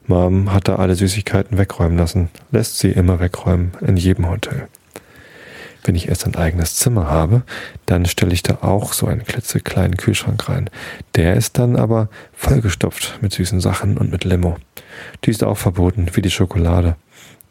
Mom 0.10 0.52
hat 0.52 0.68
da 0.68 0.78
alle 0.78 0.96
Süßigkeiten 0.96 1.60
wegräumen 1.60 1.96
lassen, 1.96 2.30
lässt 2.52 2.80
sie 2.80 2.90
immer 2.90 3.20
wegräumen 3.20 3.74
in 3.86 3.96
jedem 3.96 4.28
Hotel. 4.28 4.68
Wenn 5.84 5.94
ich 5.94 6.10
erst 6.10 6.26
ein 6.26 6.36
eigenes 6.36 6.76
Zimmer 6.76 7.12
habe, 7.12 7.44
dann 7.86 8.06
stelle 8.08 8.34
ich 8.34 8.42
da 8.42 8.58
auch 8.62 8.94
so 8.94 9.06
einen 9.06 9.24
klitzekleinen 9.24 9.98
Kühlschrank 9.98 10.50
rein. 10.50 10.72
Der 11.14 11.36
ist 11.36 11.60
dann 11.60 11.76
aber 11.76 12.10
vollgestopft 12.34 13.20
mit 13.22 13.34
süßen 13.34 13.62
Sachen 13.62 14.00
und 14.00 14.12
mit 14.12 14.24
Limo. 14.24 14.58
Die 15.26 15.30
ist 15.30 15.44
auch 15.44 15.60
verboten, 15.60 16.08
wie 16.14 16.24
die 16.24 16.32
Schokolade. 16.32 16.96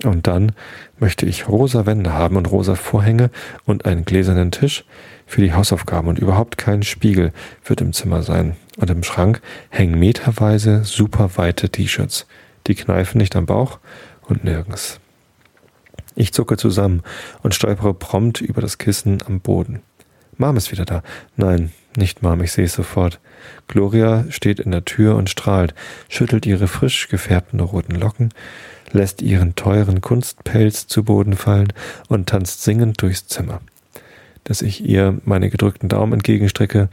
Und 0.04 0.26
dann 0.26 0.50
möchte 0.98 1.26
ich 1.26 1.48
rosa 1.48 1.86
Wände 1.86 2.12
haben 2.12 2.34
und 2.34 2.50
rosa 2.50 2.74
Vorhänge 2.74 3.30
und 3.66 3.84
einen 3.84 4.04
gläsernen 4.04 4.50
Tisch 4.50 4.84
für 5.26 5.42
die 5.42 5.52
Hausaufgaben 5.52 6.08
und 6.08 6.18
überhaupt 6.18 6.58
kein 6.58 6.82
Spiegel 6.82 7.32
wird 7.64 7.80
im 7.80 7.92
Zimmer 7.92 8.24
sein. 8.24 8.56
Und 8.78 8.90
im 8.90 9.04
Schrank 9.04 9.40
hängen 9.70 9.96
meterweise 9.96 10.82
super 10.82 11.30
weite 11.36 11.70
T-Shirts. 11.70 12.26
Die 12.68 12.74
kneifen 12.74 13.18
nicht 13.18 13.34
am 13.34 13.46
Bauch 13.46 13.78
und 14.28 14.44
nirgends. 14.44 15.00
Ich 16.14 16.32
zucke 16.32 16.56
zusammen 16.56 17.02
und 17.42 17.54
stolpere 17.54 17.94
prompt 17.94 18.40
über 18.40 18.60
das 18.60 18.78
Kissen 18.78 19.22
am 19.26 19.40
Boden. 19.40 19.82
Mom 20.36 20.56
ist 20.56 20.70
wieder 20.70 20.84
da. 20.84 21.02
Nein, 21.36 21.72
nicht 21.96 22.22
Mom, 22.22 22.42
ich 22.42 22.52
sehe 22.52 22.66
es 22.66 22.74
sofort. 22.74 23.20
Gloria 23.66 24.24
steht 24.30 24.60
in 24.60 24.70
der 24.70 24.84
Tür 24.84 25.16
und 25.16 25.30
strahlt, 25.30 25.74
schüttelt 26.08 26.46
ihre 26.46 26.68
frisch 26.68 27.08
gefärbten 27.08 27.60
roten 27.60 27.94
Locken, 27.94 28.32
lässt 28.92 29.22
ihren 29.22 29.54
teuren 29.54 30.00
Kunstpelz 30.00 30.86
zu 30.86 31.04
Boden 31.04 31.36
fallen 31.36 31.72
und 32.08 32.28
tanzt 32.28 32.62
singend 32.62 33.02
durchs 33.02 33.26
Zimmer. 33.26 33.60
Dass 34.44 34.62
ich 34.62 34.84
ihr 34.84 35.20
meine 35.24 35.50
gedrückten 35.50 35.88
Daumen 35.88 36.14
entgegenstrecke, 36.14 36.88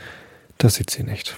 das 0.58 0.76
sieht 0.76 0.90
sie 0.90 1.04
nicht. 1.04 1.38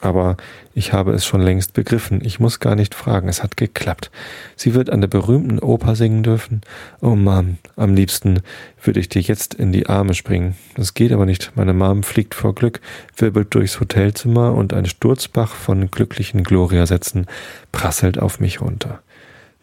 Aber 0.00 0.36
ich 0.74 0.92
habe 0.92 1.12
es 1.12 1.26
schon 1.26 1.40
längst 1.40 1.72
begriffen. 1.72 2.20
Ich 2.24 2.38
muss 2.38 2.60
gar 2.60 2.76
nicht 2.76 2.94
fragen. 2.94 3.28
Es 3.28 3.42
hat 3.42 3.56
geklappt. 3.56 4.12
Sie 4.54 4.74
wird 4.74 4.90
an 4.90 5.00
der 5.00 5.08
berühmten 5.08 5.58
Oper 5.58 5.96
singen 5.96 6.22
dürfen. 6.22 6.60
Oh 7.00 7.16
Mom, 7.16 7.58
am 7.74 7.94
liebsten 7.94 8.40
würde 8.82 9.00
ich 9.00 9.08
dir 9.08 9.22
jetzt 9.22 9.54
in 9.54 9.72
die 9.72 9.88
Arme 9.88 10.14
springen. 10.14 10.54
Das 10.76 10.94
geht 10.94 11.12
aber 11.12 11.26
nicht. 11.26 11.52
Meine 11.56 11.74
Mom 11.74 12.04
fliegt 12.04 12.34
vor 12.34 12.54
Glück, 12.54 12.80
wirbelt 13.16 13.52
durchs 13.54 13.80
Hotelzimmer 13.80 14.54
und 14.54 14.72
ein 14.72 14.86
Sturzbach 14.86 15.54
von 15.54 15.90
glücklichen 15.90 16.44
Gloria-Sätzen 16.44 17.26
prasselt 17.72 18.20
auf 18.20 18.38
mich 18.38 18.60
runter. 18.60 19.00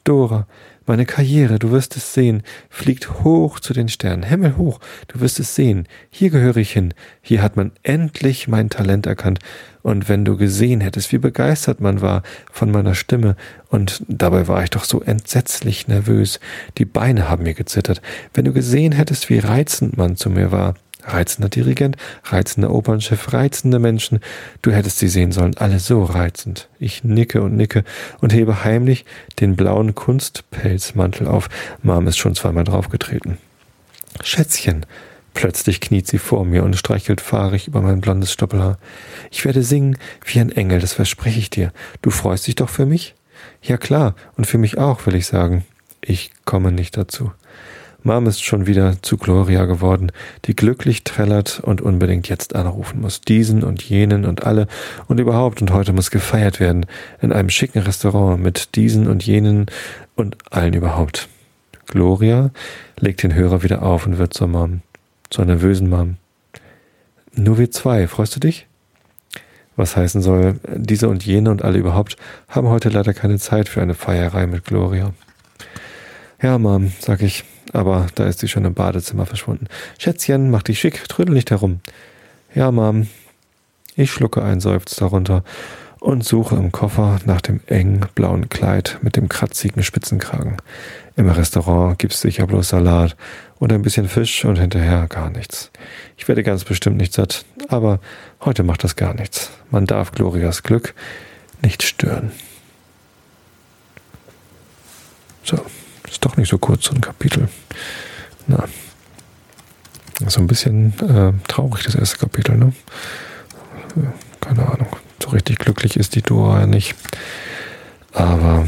Dora, 0.03 0.47
meine 0.85 1.07
Karriere, 1.07 1.57
du 1.57 1.71
wirst 1.71 1.97
es 1.97 2.13
sehen, 2.13 2.43
fliegt 2.69 3.23
hoch 3.23 3.59
zu 3.59 3.73
den 3.73 3.89
Sternen, 3.89 4.21
Himmel 4.21 4.55
hoch, 4.55 4.79
du 5.07 5.19
wirst 5.19 5.39
es 5.39 5.55
sehen. 5.55 5.87
Hier 6.11 6.29
gehöre 6.29 6.57
ich 6.57 6.71
hin. 6.71 6.93
Hier 7.23 7.41
hat 7.41 7.57
man 7.57 7.71
endlich 7.81 8.47
mein 8.47 8.69
Talent 8.69 9.07
erkannt. 9.07 9.39
Und 9.85 10.09
wenn 10.09 10.25
du 10.25 10.35
gesehen 10.35 10.81
hättest, 10.81 11.11
wie 11.11 11.19
begeistert 11.19 11.79
man 11.79 12.01
war 12.01 12.23
von 12.51 12.71
meiner 12.71 12.95
Stimme, 12.95 13.35
und 13.69 14.01
dabei 14.07 14.47
war 14.47 14.63
ich 14.63 14.71
doch 14.71 14.83
so 14.83 15.03
entsetzlich 15.03 15.87
nervös, 15.87 16.39
die 16.79 16.85
Beine 16.85 17.29
haben 17.29 17.43
mir 17.43 17.53
gezittert. 17.53 18.01
Wenn 18.33 18.45
du 18.45 18.51
gesehen 18.51 18.93
hättest, 18.93 19.29
wie 19.29 19.37
reizend 19.37 19.95
man 19.95 20.15
zu 20.15 20.31
mir 20.31 20.51
war, 20.51 20.73
Reizender 21.03 21.49
Dirigent, 21.49 21.97
reizender 22.23 22.71
Opernchef, 22.71 23.31
reizende 23.31 23.77
Menschen. 23.77 24.21
Du 24.63 24.71
hättest 24.71 24.97
sie 24.97 25.07
sehen 25.07 25.31
sollen, 25.31 25.55
alle 25.55 25.77
so 25.77 26.03
reizend. 26.03 26.67
Ich 26.79 27.03
nicke 27.03 27.43
und 27.43 27.55
nicke 27.55 27.83
und 28.21 28.33
hebe 28.33 28.63
heimlich 28.63 29.05
den 29.39 29.55
blauen 29.55 29.93
Kunstpelzmantel 29.93 31.27
auf. 31.27 31.47
Mom 31.83 32.07
ist 32.07 32.17
schon 32.17 32.33
zweimal 32.33 32.63
draufgetreten. 32.63 33.37
Schätzchen, 34.23 34.87
Plötzlich 35.35 35.81
kniet 35.81 36.07
sie 36.07 36.17
vor 36.17 36.45
mir 36.45 36.63
und 36.63 36.77
streichelt 36.77 37.19
fahrig 37.19 37.67
über 37.67 37.81
mein 37.81 37.99
blondes 37.99 38.31
Stoppelhaar. 38.31 38.79
Ich 39.29 39.43
werde 39.43 39.63
singen 39.63 39.97
wie 40.25 40.39
ein 40.39 40.49
Engel, 40.49 40.79
das 40.79 40.93
verspreche 40.93 41.37
ich 41.39 41.49
dir. 41.49 41.73
Du 42.01 42.09
freust 42.09 42.47
dich 42.47 42.55
doch 42.55 42.69
für 42.69 42.85
mich? 42.85 43.15
Ja 43.61 43.77
klar, 43.77 44.15
und 44.37 44.47
für 44.47 44.57
mich 44.57 44.77
auch, 44.77 45.05
will 45.05 45.13
ich 45.13 45.27
sagen. 45.27 45.65
Ich 46.01 46.31
komme 46.45 46.71
nicht 46.71 46.95
dazu. 46.95 47.31
Mom 48.01 48.27
ist 48.27 48.43
schon 48.43 48.65
wieder 48.65 49.01
zu 49.01 49.17
Gloria 49.17 49.65
geworden, 49.65 50.11
die 50.45 50.55
glücklich 50.55 51.03
trällert 51.03 51.59
und 51.59 51.81
unbedingt 51.81 52.29
jetzt 52.29 52.55
anrufen 52.55 53.01
muss. 53.01 53.19
Diesen 53.19 53.63
und 53.63 53.83
jenen 53.83 54.25
und 54.25 54.45
alle 54.45 54.67
und 55.07 55.19
überhaupt 55.19 55.61
und 55.61 55.71
heute 55.71 55.91
muss 55.91 56.11
gefeiert 56.11 56.61
werden 56.61 56.85
in 57.21 57.33
einem 57.33 57.49
schicken 57.49 57.79
Restaurant 57.79 58.41
mit 58.41 58.75
diesen 58.75 59.07
und 59.07 59.25
jenen 59.25 59.65
und 60.15 60.37
allen 60.51 60.73
überhaupt. 60.73 61.27
Gloria 61.87 62.51
legt 62.99 63.21
den 63.21 63.33
Hörer 63.33 63.63
wieder 63.63 63.83
auf 63.83 64.05
und 64.05 64.17
wird 64.17 64.33
zur 64.33 64.47
Mom, 64.47 64.81
zur 65.29 65.45
nervösen 65.45 65.89
Mom. 65.89 66.17
Nur 67.33 67.57
wir 67.57 67.71
zwei, 67.71 68.07
freust 68.07 68.35
du 68.35 68.39
dich? 68.39 68.67
Was 69.75 69.97
heißen 69.97 70.21
soll, 70.21 70.59
diese 70.73 71.09
und 71.09 71.25
jene 71.25 71.51
und 71.51 71.63
alle 71.63 71.77
überhaupt 71.77 72.15
haben 72.47 72.69
heute 72.69 72.89
leider 72.89 73.13
keine 73.13 73.39
Zeit 73.39 73.67
für 73.67 73.81
eine 73.81 73.93
Feierei 73.93 74.47
mit 74.47 74.63
Gloria. 74.63 75.13
Ja, 76.41 76.57
Mom, 76.57 76.93
sag 76.99 77.21
ich, 77.21 77.43
aber 77.73 78.07
da 78.15 78.25
ist 78.25 78.39
sie 78.39 78.47
schon 78.47 78.65
im 78.65 78.73
Badezimmer 78.73 79.25
verschwunden. 79.25 79.67
Schätzchen, 79.97 80.49
mach 80.49 80.63
dich 80.63 80.79
schick, 80.79 81.07
trödel 81.09 81.33
nicht 81.33 81.51
herum. 81.51 81.81
Ja, 82.53 82.71
Mom. 82.71 83.07
Ich 83.97 84.11
schlucke 84.11 84.43
ein 84.43 84.59
Seufzer 84.59 85.05
runter 85.05 85.43
und 86.01 86.23
suche 86.23 86.55
im 86.55 86.71
Koffer 86.71 87.19
nach 87.25 87.41
dem 87.41 87.61
engen 87.67 88.05
blauen 88.13 88.49
Kleid 88.49 88.99
mit 89.01 89.15
dem 89.15 89.29
kratzigen 89.29 89.83
Spitzenkragen. 89.83 90.57
Im 91.17 91.29
Restaurant 91.29 91.97
gibt's 91.97 92.21
sicher 92.21 92.45
bloß 92.45 92.69
Salat 92.69 93.15
und 93.57 93.71
ein 93.71 93.81
bisschen 93.81 94.09
Fisch 94.09 94.43
und 94.43 94.57
hinterher 94.57 95.07
gar 95.07 95.29
nichts. 95.29 95.71
Ich 96.17 96.27
werde 96.27 96.43
ganz 96.43 96.63
bestimmt 96.65 96.97
nicht 96.97 97.13
satt, 97.13 97.45
aber 97.69 97.99
heute 98.43 98.63
macht 98.63 98.83
das 98.83 98.95
gar 98.95 99.13
nichts. 99.13 99.49
Man 99.71 99.85
darf 99.85 100.11
Glorias 100.11 100.63
Glück 100.63 100.93
nicht 101.61 101.83
stören. 101.83 102.31
So. 105.43 105.57
Ist 106.09 106.23
doch 106.23 106.37
nicht 106.37 106.49
so 106.49 106.57
kurz, 106.57 106.85
so 106.85 106.93
ein 106.93 107.01
Kapitel. 107.01 107.47
Na. 108.47 108.65
So 110.27 110.39
ein 110.39 110.47
bisschen 110.47 110.93
äh, 110.99 111.33
traurig, 111.47 111.83
das 111.83 111.95
erste 111.95 112.17
Kapitel, 112.17 112.55
ne? 112.55 112.73
Keine 114.41 114.65
Ahnung. 114.67 114.95
So 115.21 115.29
richtig 115.29 115.59
glücklich 115.59 115.97
ist 115.97 116.15
die 116.15 116.21
Dora 116.21 116.61
ja 116.61 116.67
nicht. 116.67 116.95
Aber 118.13 118.67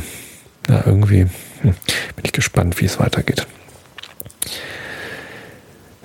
ja, 0.67 0.83
irgendwie 0.85 1.27
hm, 1.61 1.73
bin 2.15 2.25
ich 2.25 2.33
gespannt, 2.33 2.79
wie 2.79 2.85
es 2.85 2.99
weitergeht. 2.99 3.47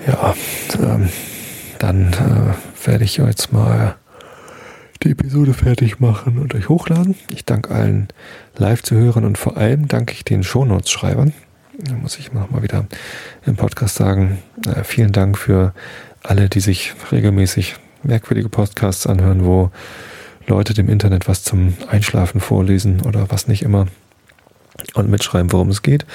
Ja, 0.06 0.34
ähm, 0.80 1.08
dann 1.78 2.12
äh, 2.12 2.86
werde 2.86 3.04
ich 3.04 3.16
jetzt 3.16 3.52
mal 3.52 3.96
die 5.02 5.10
Episode 5.10 5.54
fertig 5.54 6.00
machen 6.00 6.38
und 6.38 6.54
euch 6.54 6.68
hochladen. 6.68 7.16
Ich 7.30 7.44
danke 7.44 7.74
allen 7.74 8.08
Live-Zuhörern 8.56 9.24
und 9.24 9.38
vor 9.38 9.56
allem 9.56 9.88
danke 9.88 10.12
ich 10.12 10.24
den 10.24 10.42
Shownotes-Schreibern. 10.42 11.32
Da 11.78 11.94
muss 11.94 12.18
ich 12.18 12.32
mal 12.32 12.46
wieder 12.62 12.86
im 13.46 13.56
Podcast 13.56 13.96
sagen. 13.96 14.38
Äh, 14.66 14.84
vielen 14.84 15.12
Dank 15.12 15.38
für 15.38 15.72
alle, 16.22 16.48
die 16.48 16.60
sich 16.60 16.94
regelmäßig 17.10 17.76
merkwürdige 18.02 18.48
Podcasts 18.48 19.06
anhören, 19.06 19.44
wo 19.44 19.70
Leute 20.46 20.74
dem 20.74 20.88
Internet 20.88 21.28
was 21.28 21.44
zum 21.44 21.76
Einschlafen 21.88 22.40
vorlesen 22.40 23.00
oder 23.00 23.30
was 23.30 23.48
nicht 23.48 23.62
immer 23.62 23.86
und 24.94 25.10
mitschreiben, 25.10 25.52
worum 25.52 25.70
es 25.70 25.82
geht 25.82 26.06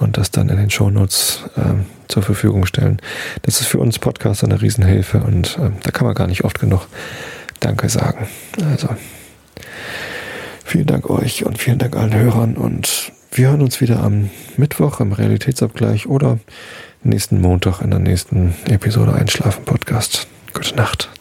und 0.00 0.16
das 0.16 0.30
dann 0.30 0.48
in 0.48 0.56
den 0.56 0.70
Shownotes 0.70 1.44
äh, 1.56 1.74
zur 2.08 2.22
Verfügung 2.22 2.66
stellen. 2.66 3.00
Das 3.42 3.60
ist 3.60 3.68
für 3.68 3.78
uns 3.78 3.98
Podcaster 3.98 4.46
eine 4.46 4.60
Riesenhilfe 4.60 5.18
und 5.18 5.58
äh, 5.58 5.70
da 5.82 5.90
kann 5.90 6.06
man 6.06 6.14
gar 6.14 6.26
nicht 6.26 6.44
oft 6.44 6.58
genug 6.58 6.86
Danke 7.60 7.88
sagen. 7.90 8.26
Also, 8.70 8.88
vielen 10.64 10.86
Dank 10.86 11.10
euch 11.10 11.44
und 11.44 11.58
vielen 11.58 11.78
Dank 11.78 11.94
allen 11.94 12.14
Hörern 12.14 12.56
und 12.56 13.12
wir 13.32 13.48
hören 13.48 13.60
uns 13.60 13.80
wieder 13.80 14.02
am 14.02 14.30
Mittwoch 14.56 15.00
im 15.00 15.12
Realitätsabgleich 15.12 16.06
oder 16.06 16.38
nächsten 17.02 17.40
Montag 17.40 17.80
in 17.82 17.90
der 17.90 18.00
nächsten 18.00 18.54
Episode 18.68 19.12
Einschlafen 19.12 19.64
Podcast. 19.64 20.26
Gute 20.52 20.74
Nacht. 20.74 21.19